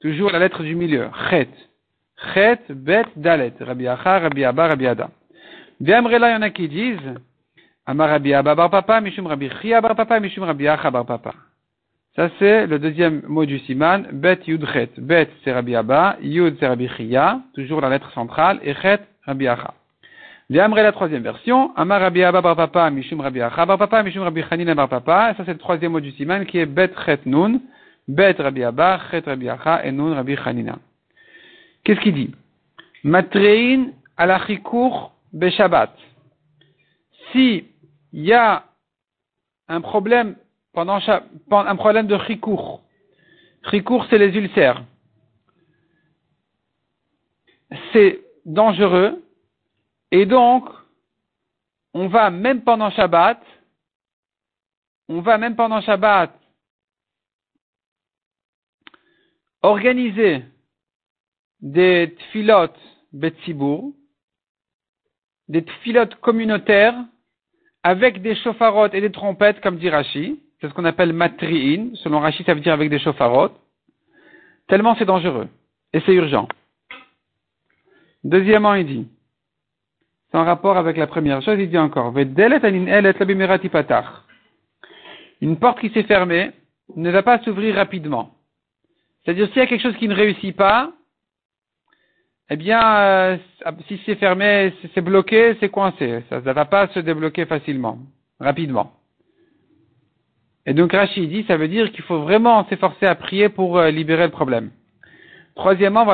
Toujours 0.01 0.31
la 0.31 0.39
lettre 0.39 0.63
du 0.63 0.75
milieu. 0.75 1.09
Chet. 1.29 1.49
Chet, 2.33 2.59
bet, 2.69 3.05
dalet. 3.15 3.53
Rabbi 3.59 3.87
Acha, 3.87 4.19
Rabbi 4.19 4.43
Abba, 4.43 4.67
Rabbi 4.69 4.87
Ada. 4.87 5.09
Viamrela, 5.79 6.29
il 6.29 6.33
y 6.33 6.35
en 6.35 6.41
a 6.41 6.49
qui 6.49 6.67
disent, 6.67 7.19
Amar 7.85 8.09
Rabbi 8.09 8.33
Abba 8.33 8.55
bar 8.55 8.71
papa, 8.71 8.99
Mishum 8.99 9.27
Rabbi 9.27 9.49
Chia 9.61 9.79
bar 9.79 9.95
papa, 9.95 10.19
Mishum 10.19 10.43
Rabbi 10.43 10.65
Acha 10.67 10.89
bar 10.89 11.05
papa. 11.05 11.35
Ça 12.19 12.29
c'est 12.37 12.67
le 12.67 12.79
deuxième 12.79 13.21
mot 13.29 13.45
du 13.45 13.59
siman, 13.59 14.05
Bet 14.11 14.39
Yud 14.45 14.65
Chet. 14.73 14.89
Bet 14.97 15.29
c'est 15.41 15.53
Rabbi 15.53 15.73
Yud 16.21 16.57
c'est 16.59 16.67
Rabbi 16.67 16.89
Chia, 16.89 17.39
toujours 17.53 17.79
la 17.79 17.87
lettre 17.87 18.11
centrale, 18.11 18.59
et 18.61 18.73
Chet 18.73 18.99
Rabbi 19.23 19.47
Acha. 19.47 19.73
Viamre 20.49 20.75
la 20.75 20.91
troisième 20.91 21.23
version, 21.23 21.73
Amar 21.77 22.01
Rabbi 22.01 22.21
Abba 22.21 22.41
bar 22.41 22.57
papa, 22.57 22.89
Mishum 22.89 23.21
Rabbi 23.21 23.39
Acha 23.39 23.65
bar 23.65 23.77
papa, 23.77 24.03
Mishum 24.03 24.23
Rabbi 24.23 24.43
Chanina 24.49 24.75
bar 24.75 24.89
papa. 24.89 25.33
Ça 25.37 25.45
c'est 25.45 25.53
le 25.53 25.59
troisième 25.59 25.93
mot 25.93 26.01
du 26.01 26.11
siman 26.11 26.45
qui 26.45 26.57
est 26.57 26.65
Bet 26.65 26.91
Chet 27.05 27.21
Nun, 27.25 27.61
Bet 28.09 28.35
Rabbi 28.37 28.65
Abba, 28.65 28.99
Chet 29.09 29.23
Rabbi 29.25 29.47
Acha 29.47 29.85
et 29.85 29.93
Nun 29.93 30.13
Rabbi 30.13 30.35
Chanina. 30.35 30.77
Qu'est-ce 31.85 32.01
qu'il 32.01 32.15
dit? 32.15 32.31
Matrein 33.05 33.91
alachikur 34.17 35.13
beshabbat. 35.31 35.95
Si 37.31 37.63
il 38.11 38.25
y 38.25 38.33
a 38.33 38.65
un 39.69 39.79
problème 39.79 40.35
pendant 40.73 40.99
un 41.49 41.75
problème 41.75 42.07
de 42.07 42.17
chikour. 42.25 42.83
Chikour, 43.69 44.05
c'est 44.09 44.17
les 44.17 44.35
ulcères. 44.37 44.83
C'est 47.93 48.19
dangereux. 48.45 49.23
Et 50.11 50.25
donc, 50.25 50.69
on 51.93 52.07
va 52.07 52.29
même 52.29 52.63
pendant 52.63 52.91
Shabbat, 52.91 53.41
on 55.07 55.21
va 55.21 55.37
même 55.37 55.55
pendant 55.55 55.81
Shabbat 55.81 56.33
organiser 59.61 60.43
des 61.61 62.15
tfilotes 62.17 62.79
betsibour, 63.11 63.91
des 65.47 65.65
tfilotes 65.65 66.15
communautaires 66.15 66.95
avec 67.83 68.21
des 68.21 68.35
chauffarotes 68.35 68.93
et 68.93 69.01
des 69.01 69.11
trompettes, 69.11 69.61
comme 69.61 69.77
dit 69.77 69.89
Rashi. 69.89 70.39
C'est 70.59 70.69
ce 70.69 70.73
qu'on 70.73 70.85
appelle 70.85 71.13
matri'in. 71.13 71.91
Selon 71.95 72.19
Rashi, 72.19 72.43
ça 72.43 72.53
veut 72.53 72.59
dire 72.59 72.73
avec 72.73 72.89
des 72.89 72.99
chauffarotes. 72.99 73.57
Tellement 74.67 74.95
c'est 74.95 75.05
dangereux. 75.05 75.47
Et 75.93 76.01
c'est 76.01 76.13
urgent. 76.13 76.47
Deuxièmement, 78.23 78.73
il 78.75 78.85
dit, 78.85 79.07
c'est 80.29 80.37
en 80.37 80.43
rapport 80.43 80.77
avec 80.77 80.97
la 80.97 81.07
première 81.07 81.41
chose, 81.41 81.57
il 81.59 81.69
dit 81.69 81.77
encore, 81.77 82.13
une 85.41 85.57
porte 85.57 85.79
qui 85.79 85.89
s'est 85.89 86.03
fermée 86.03 86.51
ne 86.95 87.09
va 87.11 87.23
pas 87.23 87.39
s'ouvrir 87.39 87.75
rapidement. 87.75 88.31
C'est-à-dire, 89.23 89.47
s'il 89.47 89.57
y 89.57 89.61
a 89.61 89.67
quelque 89.67 89.81
chose 89.81 89.97
qui 89.97 90.07
ne 90.07 90.15
réussit 90.15 90.55
pas, 90.55 90.91
eh 92.49 92.55
bien, 92.57 92.81
euh, 92.97 93.37
si 93.87 94.01
c'est 94.05 94.15
fermé, 94.15 94.73
c'est 94.93 95.01
bloqué, 95.01 95.55
c'est 95.59 95.69
coincé. 95.69 96.23
Ça 96.29 96.41
ne 96.41 96.51
va 96.51 96.65
pas 96.65 96.87
se 96.89 96.99
débloquer 96.99 97.45
facilement, 97.45 97.99
rapidement. 98.39 98.91
Et 100.65 100.73
donc 100.73 100.91
Rachid 100.91 101.29
dit, 101.29 101.45
ça 101.47 101.57
veut 101.57 101.67
dire 101.67 101.91
qu'il 101.91 102.03
faut 102.03 102.19
vraiment 102.19 102.65
s'efforcer 102.67 103.05
à 103.05 103.15
prier 103.15 103.49
pour 103.49 103.77
euh, 103.77 103.91
libérer 103.91 104.25
le 104.25 104.31
problème. 104.31 104.71
Troisièmement, 105.55 106.05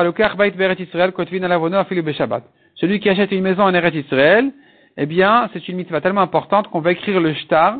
celui 2.74 3.00
qui 3.00 3.08
achète 3.08 3.32
une 3.32 3.42
maison 3.42 3.62
en 3.62 3.74
Israël, 3.74 4.52
eh 4.96 5.06
bien, 5.06 5.48
c'est 5.52 5.68
une 5.68 5.76
mitzvah 5.76 6.00
tellement 6.00 6.22
importante 6.22 6.68
qu'on 6.68 6.80
va 6.80 6.92
écrire 6.92 7.20
le 7.20 7.34
shtar, 7.34 7.78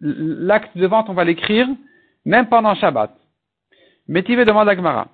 l'acte 0.00 0.76
de 0.76 0.86
vente, 0.86 1.08
on 1.08 1.14
va 1.14 1.24
l'écrire, 1.24 1.66
même 2.24 2.48
pendant 2.48 2.74
Shabbat. 2.74 3.12
Métivé 4.06 4.44
demande 4.44 4.68
à 4.68 4.76
Gemara. 4.76 5.08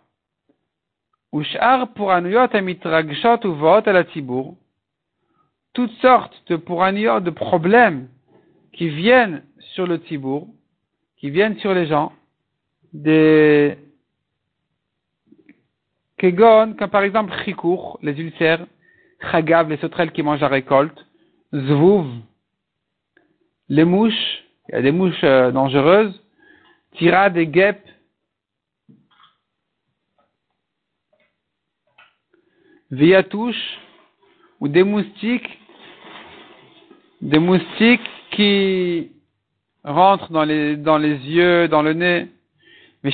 Ushar. 1.33 1.89
Toutes 5.73 5.93
sortes 6.01 6.43
de 6.49 6.57
puranuyot, 6.57 7.21
de 7.21 7.31
problèmes 7.31 8.09
qui 8.73 8.89
viennent 8.89 9.43
sur 9.73 9.87
le 9.87 10.01
tibour, 10.01 10.49
qui 11.17 11.31
viennent 11.31 11.59
sur 11.59 11.75
les 11.75 11.87
gens, 11.87 12.13
des 12.93 13.79
kegon, 16.19 16.75
comme 16.79 16.91
par 16.91 17.03
exemple 17.03 17.33
chikour, 17.45 17.99
les 18.03 18.19
ulcères, 18.21 18.67
chagav, 19.31 19.69
les 19.69 19.79
sauterelles 19.79 20.13
qui 20.13 20.23
mangent 20.23 20.41
la 20.41 20.49
récolte, 20.49 20.99
zvouv, 21.53 22.07
les 23.69 23.85
mouches, 23.85 24.45
il 24.69 24.75
y 24.75 24.79
a 24.79 24.83
des 24.83 24.93
mouches 24.93 25.25
euh, 25.25 25.51
dangereuses, 25.51 26.23
tira 26.93 27.31
des 27.31 27.47
guêpes, 27.47 27.89
touche 33.31 33.79
ou 34.61 34.69
des 34.69 34.85
moustiques, 34.85 35.59
des 37.21 37.39
moustiques 37.39 38.09
qui 38.31 39.14
rentrent 39.85 40.33
dans 40.33 40.45
les, 40.45 40.77
dans 40.77 40.99
les 40.99 41.15
yeux, 41.15 41.69
dans 41.69 41.83
le 41.83 41.93
nez, 41.93 42.29
mais 43.03 43.13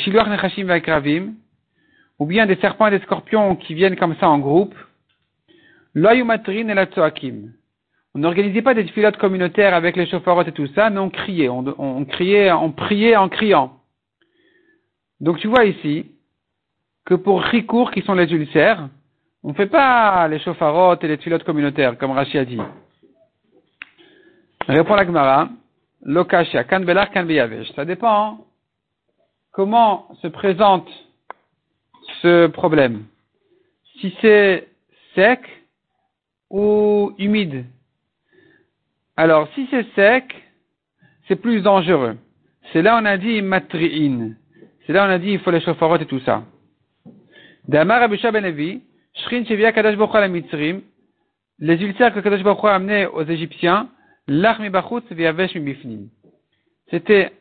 ou 2.18 2.26
bien 2.26 2.46
des 2.46 2.56
serpents 2.56 2.87
et 2.87 2.90
des 2.90 3.04
scorpions 3.04 3.56
qui 3.56 3.74
viennent 3.74 3.96
comme 3.96 4.14
ça 4.16 4.28
en 4.28 4.38
groupe, 4.38 4.74
l'oyumatrin 5.94 6.68
et 6.68 6.74
la 6.74 6.87
tsoakim. 6.87 7.52
On 8.14 8.18
n'organisait 8.18 8.62
pas 8.62 8.74
des 8.74 8.85
filotes 8.88 9.16
communautaires 9.16 9.74
avec 9.74 9.96
les 9.96 10.06
chauffarottes 10.06 10.48
et 10.48 10.52
tout 10.52 10.66
ça, 10.68 10.90
mais 10.90 10.98
on 10.98 11.11
criait, 11.11 11.48
on, 11.48 11.64
on 11.78 12.04
criait, 12.04 12.52
on 12.52 12.72
priait 12.72 13.16
en 13.16 13.28
criant. 13.28 13.80
Donc 15.20 15.38
tu 15.38 15.48
vois 15.48 15.64
ici 15.64 16.06
que 17.04 17.14
pour 17.14 17.42
Rikour, 17.42 17.90
qui 17.90 18.02
sont 18.02 18.14
les 18.14 18.30
ulcères, 18.33 18.88
on 19.42 19.50
ne 19.50 19.54
fait 19.54 19.66
pas 19.66 20.28
les 20.28 20.38
chauffarottes 20.38 21.02
et 21.02 21.09
les 21.09 21.18
tuilotes 21.18 21.44
communautaires, 21.44 21.96
comme 21.96 22.11
Rashi 22.11 22.38
a 22.38 22.44
dit. 22.44 22.59
Répond 24.68 24.94
la 24.94 25.06
Gemara, 25.06 25.48
Lokashia, 26.02 26.64
kan 26.64 26.80
belar, 26.80 27.10
kan 27.10 27.26
Ça 27.74 27.84
dépend 27.84 28.38
comment 29.52 30.08
se 30.22 30.28
présente 30.28 30.88
ce 32.22 32.46
problème? 32.46 33.04
Si 34.00 34.14
c'est 34.20 34.68
sec 35.14 35.40
ou 36.48 37.12
humide? 37.18 37.66
Alors, 39.16 39.48
si 39.54 39.66
c'est 39.70 39.86
sec, 39.94 40.34
c'est 41.28 41.36
plus 41.36 41.60
dangereux. 41.60 42.16
C'est 42.72 42.82
là 42.82 42.98
on 43.00 43.04
a 43.04 43.18
dit 43.18 43.42
matri'in. 43.42 44.32
C'est 44.86 44.92
là 44.92 45.06
on 45.06 45.10
a 45.10 45.18
dit 45.18 45.32
il 45.32 45.38
faut 45.40 45.50
les 45.50 45.60
chauffarottes 45.60 46.02
et 46.02 46.06
tout 46.06 46.20
ça. 46.20 46.44
Damar 47.68 48.02
Abisha 48.02 48.30
Benevi, 48.30 48.80
les 51.58 51.82
ulcères 51.82 52.14
que 52.14 52.20
Baruch 52.42 52.64
a 52.64 52.74
amenés 52.74 53.06
aux 53.06 53.22
Égyptiens, 53.22 53.88
c'était 56.90 57.33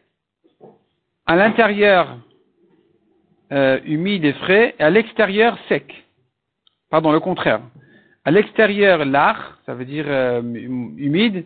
à 1.26 1.36
l'intérieur 1.36 2.18
euh, 3.52 3.80
humide 3.86 4.26
et 4.26 4.34
frais, 4.34 4.76
et 4.78 4.84
à 4.84 4.90
l'extérieur 4.90 5.58
sec. 5.68 6.06
Pardon, 6.90 7.12
le 7.12 7.20
contraire. 7.20 7.62
À 8.26 8.32
l'extérieur 8.32 9.06
lard, 9.06 9.58
ça 9.66 9.74
veut 9.74 9.86
dire 9.86 10.06
euh, 10.08 10.42
humide, 10.44 11.46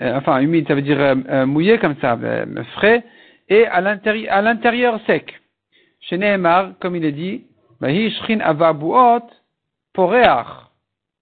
euh, 0.00 0.16
enfin 0.16 0.40
humide, 0.40 0.66
ça 0.66 0.74
veut 0.74 0.82
dire 0.82 1.16
mouillé 1.46 1.78
comme 1.78 1.96
ça, 2.00 2.18
frais, 2.74 3.04
et 3.48 3.66
à 3.66 3.80
l'intérieur 3.80 5.00
sec. 5.06 5.40
Chez 6.00 6.18
Nehemar, 6.18 6.72
comme 6.80 6.96
il 6.96 7.04
est 7.04 7.12
dit, 7.12 7.44
Bahi 7.80 8.10
shrin 8.10 8.40
poreach, 9.94 10.68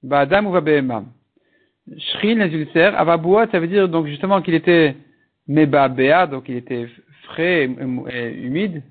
ou. 0.02 1.15
Shrin, 1.98 2.34
les 2.34 2.52
ulcères, 2.52 2.98
avabuot, 2.98 3.46
ça 3.52 3.60
veut 3.60 3.68
dire 3.68 3.88
donc 3.88 4.06
justement 4.06 4.42
qu'il 4.42 4.54
était 4.54 4.96
meba 5.46 5.88
donc 6.26 6.48
il 6.48 6.56
était 6.56 6.88
frais 7.24 7.64
et, 7.64 8.44
humide. 8.44 8.82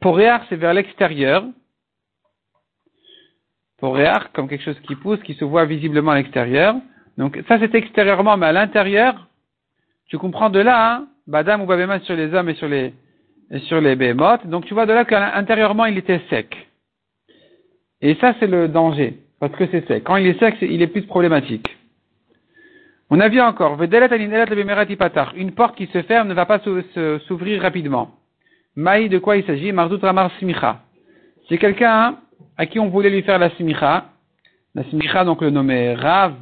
Poreach, 0.00 0.42
c'est 0.48 0.56
vers 0.56 0.74
l'extérieur. 0.74 1.44
Poreach, 3.78 4.24
comme 4.34 4.48
quelque 4.48 4.64
chose 4.64 4.78
qui 4.80 4.94
pousse, 4.94 5.22
qui 5.22 5.34
se 5.34 5.44
voit 5.44 5.64
visiblement 5.64 6.10
à 6.12 6.16
l'extérieur. 6.16 6.76
Donc 7.16 7.42
ça 7.48 7.58
c'est 7.58 7.74
extérieurement, 7.74 8.36
mais 8.36 8.46
à 8.46 8.52
l'intérieur, 8.52 9.28
tu 10.06 10.18
comprends 10.18 10.50
de 10.50 10.60
là, 10.60 10.96
hein, 10.96 11.08
Badam 11.26 11.62
ou 11.62 11.66
Babema 11.66 12.00
sur 12.00 12.14
les 12.14 12.32
hommes 12.34 12.50
et 12.50 12.54
sur 12.54 12.68
les, 12.68 12.92
et 13.50 13.58
sur 13.60 13.80
les 13.80 13.96
bémotes. 13.96 14.46
Donc 14.46 14.66
tu 14.66 14.74
vois 14.74 14.84
de 14.84 14.92
là 14.92 15.06
qu'intérieurement 15.06 15.86
il 15.86 15.96
était 15.96 16.20
sec. 16.28 16.54
Et 18.02 18.16
ça 18.16 18.34
c'est 18.38 18.46
le 18.46 18.68
danger, 18.68 19.18
parce 19.40 19.54
que 19.56 19.66
c'est 19.70 19.86
sec. 19.88 20.04
Quand 20.04 20.16
il 20.16 20.26
est 20.26 20.38
sec, 20.38 20.56
il 20.60 20.82
est 20.82 20.88
plus 20.88 21.06
problématique. 21.06 21.76
On 23.08 23.20
a 23.20 23.28
vu 23.28 23.40
encore, 23.40 23.80
une 23.80 25.52
porte 25.52 25.76
qui 25.76 25.86
se 25.86 26.02
ferme 26.02 26.28
ne 26.28 26.34
va 26.34 26.46
pas 26.46 26.58
s'ouvrir 26.58 27.62
rapidement. 27.62 28.10
Maï, 28.74 29.08
de 29.08 29.18
quoi 29.18 29.36
il 29.36 29.44
s'agit? 29.44 29.72
Marzout 29.72 30.00
Ramar 30.02 30.30
Simicha. 30.38 30.80
C'est 31.48 31.58
quelqu'un 31.58 32.16
à 32.56 32.66
qui 32.66 32.78
on 32.78 32.88
voulait 32.88 33.10
lui 33.10 33.22
faire 33.22 33.38
la 33.38 33.50
Simicha. 33.50 34.06
La 34.74 34.84
Simicha, 34.84 35.24
donc 35.24 35.40
le 35.40 35.50
nommé 35.50 35.94
Rav, 35.94 36.34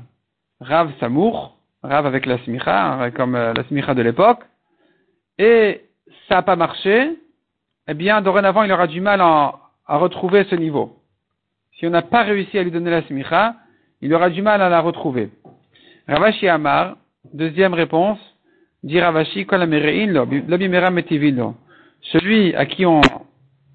Rav 0.61 0.91
Samour, 0.99 1.57
Rav 1.83 2.07
avec 2.07 2.27
la 2.27 2.39
Simicha, 2.39 2.95
hein, 2.95 3.11
comme 3.11 3.35
euh, 3.35 3.53
la 3.53 3.65
Simicha 3.65 3.95
de 3.95 4.03
l'époque. 4.03 4.41
Et 5.39 5.83
ça 6.29 6.37
n'a 6.37 6.43
pas 6.43 6.57
marché. 6.57 7.11
Eh 7.87 7.95
bien, 7.95 8.23
dorénavant, 8.23 8.63
il 8.63 8.73
aura 8.73 8.87
du 8.87 9.01
mal 9.01 9.21
à, 9.21 9.61
retrouver 9.87 10.45
ce 10.45 10.55
niveau. 10.55 10.97
Si 11.79 11.87
on 11.87 11.91
n'a 11.91 12.03
pas 12.03 12.23
réussi 12.23 12.59
à 12.59 12.63
lui 12.63 12.71
donner 12.71 12.91
la 12.91 13.03
Simicha, 13.03 13.55
il 14.01 14.13
aura 14.15 14.31
du 14.31 14.41
mal 14.41 14.63
à 14.63 14.71
la 14.71 14.81
retrouver. 14.81 15.31
Ravashi 16.07 16.49
Amar, 16.49 16.99
deuxième 17.33 17.73
réponse, 17.73 18.19
dit 18.83 19.01
Ravashi, 19.01 19.47
celui 22.03 22.55
à 22.55 22.67
qui 22.67 22.85
on, 22.85 23.01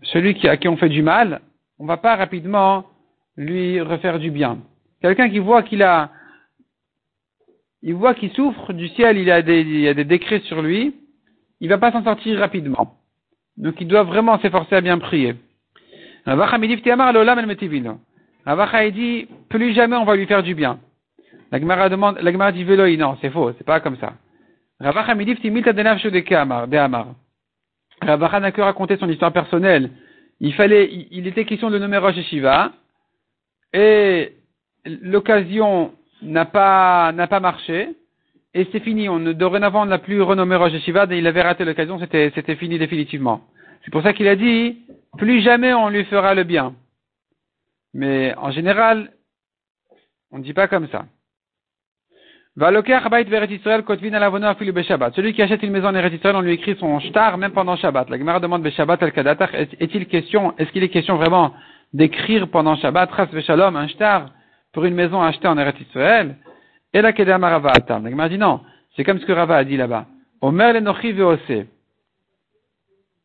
celui 0.04 0.48
à 0.48 0.58
qui 0.58 0.68
on 0.68 0.78
fait 0.78 0.90
du 0.90 1.02
mal, 1.02 1.42
on 1.80 1.88
va 1.88 1.98
pas 1.98 2.16
rapidement 2.16 2.86
lui 3.36 3.82
refaire 3.82 4.20
du 4.20 4.30
bien. 4.30 4.60
Quelqu'un 5.02 5.30
qui 5.30 5.40
voit 5.40 5.64
qu'il 5.64 5.82
a, 5.82 6.12
il 7.82 7.96
voit 7.96 8.14
qu'il 8.14 8.32
souffre 8.34 8.74
du 8.74 8.90
ciel, 8.90 9.18
il 9.18 9.32
a 9.32 9.42
des, 9.42 9.62
il 9.62 9.88
a 9.88 9.96
des 9.96 10.06
décrets 10.06 10.42
sur 10.42 10.62
lui, 10.62 10.94
il 11.62 11.70
va 11.70 11.80
pas 11.80 11.92
s'en 11.92 12.04
sortir 12.04 12.38
rapidement. 12.38 12.96
Donc 13.58 13.82
il 13.82 13.88
doit 13.88 14.04
vraiment 14.04 14.38
s'efforcer 14.40 14.76
à 14.76 14.82
bien 14.82 15.00
prier. 15.00 15.36
Ravacha 18.46 18.92
dit, 18.92 19.28
plus 19.50 19.74
jamais 19.74 19.96
on 19.96 20.06
va 20.06 20.16
lui 20.16 20.28
faire 20.28 20.44
du 20.44 20.54
bien. 20.54 20.80
La 21.52 21.60
Gemara 21.60 21.90
demande, 21.90 22.20
la 22.22 22.32
Gemara 22.32 22.52
dit 22.52 22.64
Veloi, 22.64 22.96
non, 22.98 23.18
c'est 23.22 23.30
faux, 23.30 23.52
c'est 23.58 23.64
pas 23.66 23.80
comme 23.80 23.98
ça. 23.98 24.14
Ravacha 24.80 25.16
midif 25.16 25.42
timita 25.42 25.74
de 25.74 26.76
amar. 26.76 27.08
Ravacha 28.02 28.40
n'a 28.40 28.52
que 28.52 28.62
raconté 28.62 28.98
son 28.98 29.10
histoire 29.10 29.34
personnelle. 29.34 29.90
Il 30.40 30.54
fallait, 30.54 30.90
il 31.12 31.28
était 31.28 31.46
question 31.46 31.70
de 31.70 31.80
nommer 31.80 31.98
Rosh 31.98 32.22
Shiva, 32.30 32.72
et 33.74 34.34
l'occasion 34.86 35.94
n'a 36.22 36.46
pas, 36.46 37.12
n'a 37.12 37.28
pas 37.28 37.42
marché, 37.42 37.90
et 38.54 38.68
c'est 38.72 38.80
fini. 38.80 39.10
On, 39.10 39.20
dorénavant, 39.20 39.82
on 39.82 39.88
n'a 39.88 39.98
plus 39.98 40.22
renommé 40.22 40.56
Rosh 40.56 40.78
Shiva, 40.80 41.08
il 41.12 41.28
avait 41.28 41.42
raté 41.42 41.66
l'occasion, 41.66 42.00
c'était, 42.00 42.32
c'était 42.36 42.56
fini 42.56 42.78
définitivement. 42.80 43.42
C'est 43.84 43.92
pour 43.92 44.04
ça 44.04 44.14
qu'il 44.14 44.28
a 44.28 44.36
dit, 44.36 44.78
plus 45.18 45.42
jamais 45.42 45.74
on 45.74 45.90
lui 45.90 46.06
fera 46.06 46.34
le 46.36 46.44
bien. 46.44 46.76
Mais 47.94 48.34
en 48.38 48.52
général, 48.52 49.12
on 50.32 50.38
ne 50.38 50.44
dit 50.44 50.54
pas 50.54 50.68
comme 50.68 50.88
ça. 50.90 51.06
Celui 52.60 52.84
qui 55.34 55.42
achète 55.42 55.64
une 55.64 55.72
maison 55.72 55.88
en 55.88 55.96
Eretz 55.96 56.14
Israël, 56.14 56.36
on 56.36 56.42
lui 56.42 56.52
écrit 56.52 56.76
son 56.78 57.00
shtar 57.00 57.38
même 57.38 57.54
pendant 57.54 57.78
Shabbat. 57.78 58.10
La 58.10 58.18
Gemara 58.18 58.42
demande 58.42 58.64
Beshabbat 58.64 59.02
al 59.02 59.14
Kadatar, 59.14 59.56
est-il 59.56 60.08
question, 60.08 60.54
est-ce 60.58 60.70
qu'il 60.74 60.84
est 60.84 60.90
question 60.90 61.16
vraiment 61.16 61.54
d'écrire 61.94 62.50
pendant 62.50 62.76
Shabbat, 62.76 63.10
Ras 63.12 63.28
Veshalom, 63.32 63.78
un 63.78 63.88
shtar 63.88 64.32
pour 64.74 64.84
une 64.84 64.94
maison 64.94 65.22
achetée 65.22 65.48
en 65.48 65.58
Eretz 65.58 65.80
Israël? 65.80 66.36
Et 66.94 67.02
la 67.02 67.14
Kedama 67.14 67.50
Rava 67.50 67.72
Atam. 67.72 68.04
La 68.04 68.12
Gemara 68.12 68.28
dit 68.28 68.38
non. 68.38 68.60
C'est 68.98 69.06
comme 69.06 69.20
ce 69.20 69.26
que 69.26 69.32
Rava 69.32 69.56
a 69.56 69.64
dit 69.64 69.78
là-bas. 69.78 70.08
Omer 70.42 70.74
le 70.74 70.82
Nochi 70.82 71.14
Veose. 71.14 71.66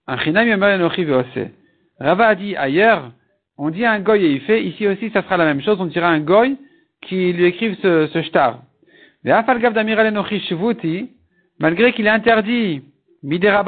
Un 0.06 0.18
Chinam 0.18 0.48
Omer 0.48 0.78
le 0.78 0.84
Nochi 0.84 1.02
Veose. 1.02 1.48
Rava 1.98 2.28
a 2.28 2.34
dit 2.36 2.54
ailleurs, 2.54 3.10
on 3.58 3.70
dit 3.70 3.84
un 3.84 3.98
goy 3.98 4.24
et 4.24 4.30
il 4.30 4.42
fait, 4.42 4.62
ici 4.62 4.86
aussi 4.86 5.10
ça 5.10 5.22
sera 5.22 5.36
la 5.38 5.44
même 5.44 5.60
chose, 5.60 5.80
on 5.80 5.86
dira 5.86 6.08
un 6.08 6.20
goy 6.20 6.56
qui 7.00 7.32
lui 7.32 7.46
écrive 7.46 7.76
ce, 7.82 8.06
ce 8.12 8.22
shtar 8.22 8.60
malgré 11.58 11.92
qu'il 11.92 12.06
est 12.06 12.10
interdit, 12.10 12.82
midera 13.22 13.64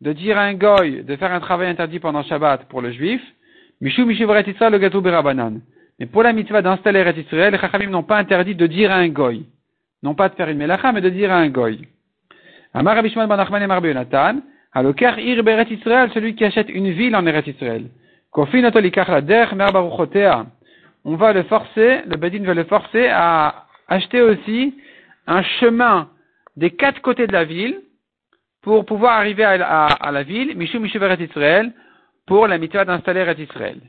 de 0.00 0.12
dire 0.12 0.38
à 0.38 0.42
un 0.42 0.54
goy 0.54 1.02
de 1.02 1.16
faire 1.16 1.32
un 1.32 1.40
travail 1.40 1.68
interdit 1.68 1.98
pendant 1.98 2.22
Shabbat 2.22 2.68
pour 2.68 2.80
le 2.80 2.90
juif, 2.92 3.20
mishu 3.80 4.04
le 4.04 4.78
gâteau 4.78 5.00
berabanan. 5.00 5.60
Mais 5.98 6.06
pour 6.06 6.22
la 6.22 6.32
mitzvah 6.32 6.62
d'installer 6.62 7.00
Eretz 7.00 7.18
Israël, 7.18 7.52
les 7.52 7.58
chachamim 7.58 7.90
n'ont 7.90 8.02
pas 8.02 8.16
interdit 8.16 8.54
de 8.54 8.66
dire 8.66 8.90
à 8.90 8.96
un 8.96 9.08
goy. 9.08 9.44
Non 10.02 10.14
pas 10.14 10.30
de 10.30 10.34
faire 10.34 10.48
une 10.48 10.56
melacha, 10.56 10.92
mais 10.92 11.02
de 11.02 11.10
dire 11.10 11.30
à 11.30 11.36
un 11.36 11.48
goy. 11.50 11.86
Amar 12.72 12.96
Abishman 12.96 13.26
ben 13.26 13.38
Achman 13.38 13.62
et 13.62 13.66
Marbe 13.66 13.84
Yonatan, 13.84 14.40
aloker 14.72 15.18
ir 15.18 15.42
beret 15.42 15.66
Israël, 15.70 16.10
celui 16.14 16.34
qui 16.34 16.44
achète 16.44 16.70
une 16.70 16.90
ville 16.90 17.14
en 17.14 17.26
Eretz 17.26 17.48
Israël. 17.48 17.84
Kofin 18.30 18.64
otolikach 18.64 19.08
la 19.08 19.20
der 19.20 19.54
mer 19.54 19.74
On 21.04 21.16
va 21.16 21.32
le 21.34 21.42
forcer, 21.42 22.02
le 22.06 22.16
Bedin 22.16 22.44
va 22.44 22.54
le 22.54 22.64
forcer 22.64 23.08
à 23.08 23.66
acheter 23.90 24.22
aussi 24.22 24.74
un 25.26 25.42
chemin 25.42 26.08
des 26.56 26.70
quatre 26.70 27.02
côtés 27.02 27.26
de 27.26 27.32
la 27.32 27.44
ville 27.44 27.82
pour 28.62 28.86
pouvoir 28.86 29.18
arriver 29.18 29.44
à, 29.44 30.10
la 30.12 30.22
ville, 30.22 30.56
Mishum 30.56 30.82
Mishuveret 30.82 31.22
Israël, 31.22 31.72
pour 32.26 32.46
la 32.46 32.58
mitzvah 32.58 32.84
d'installer 32.84 33.26
Israël. 33.38 33.80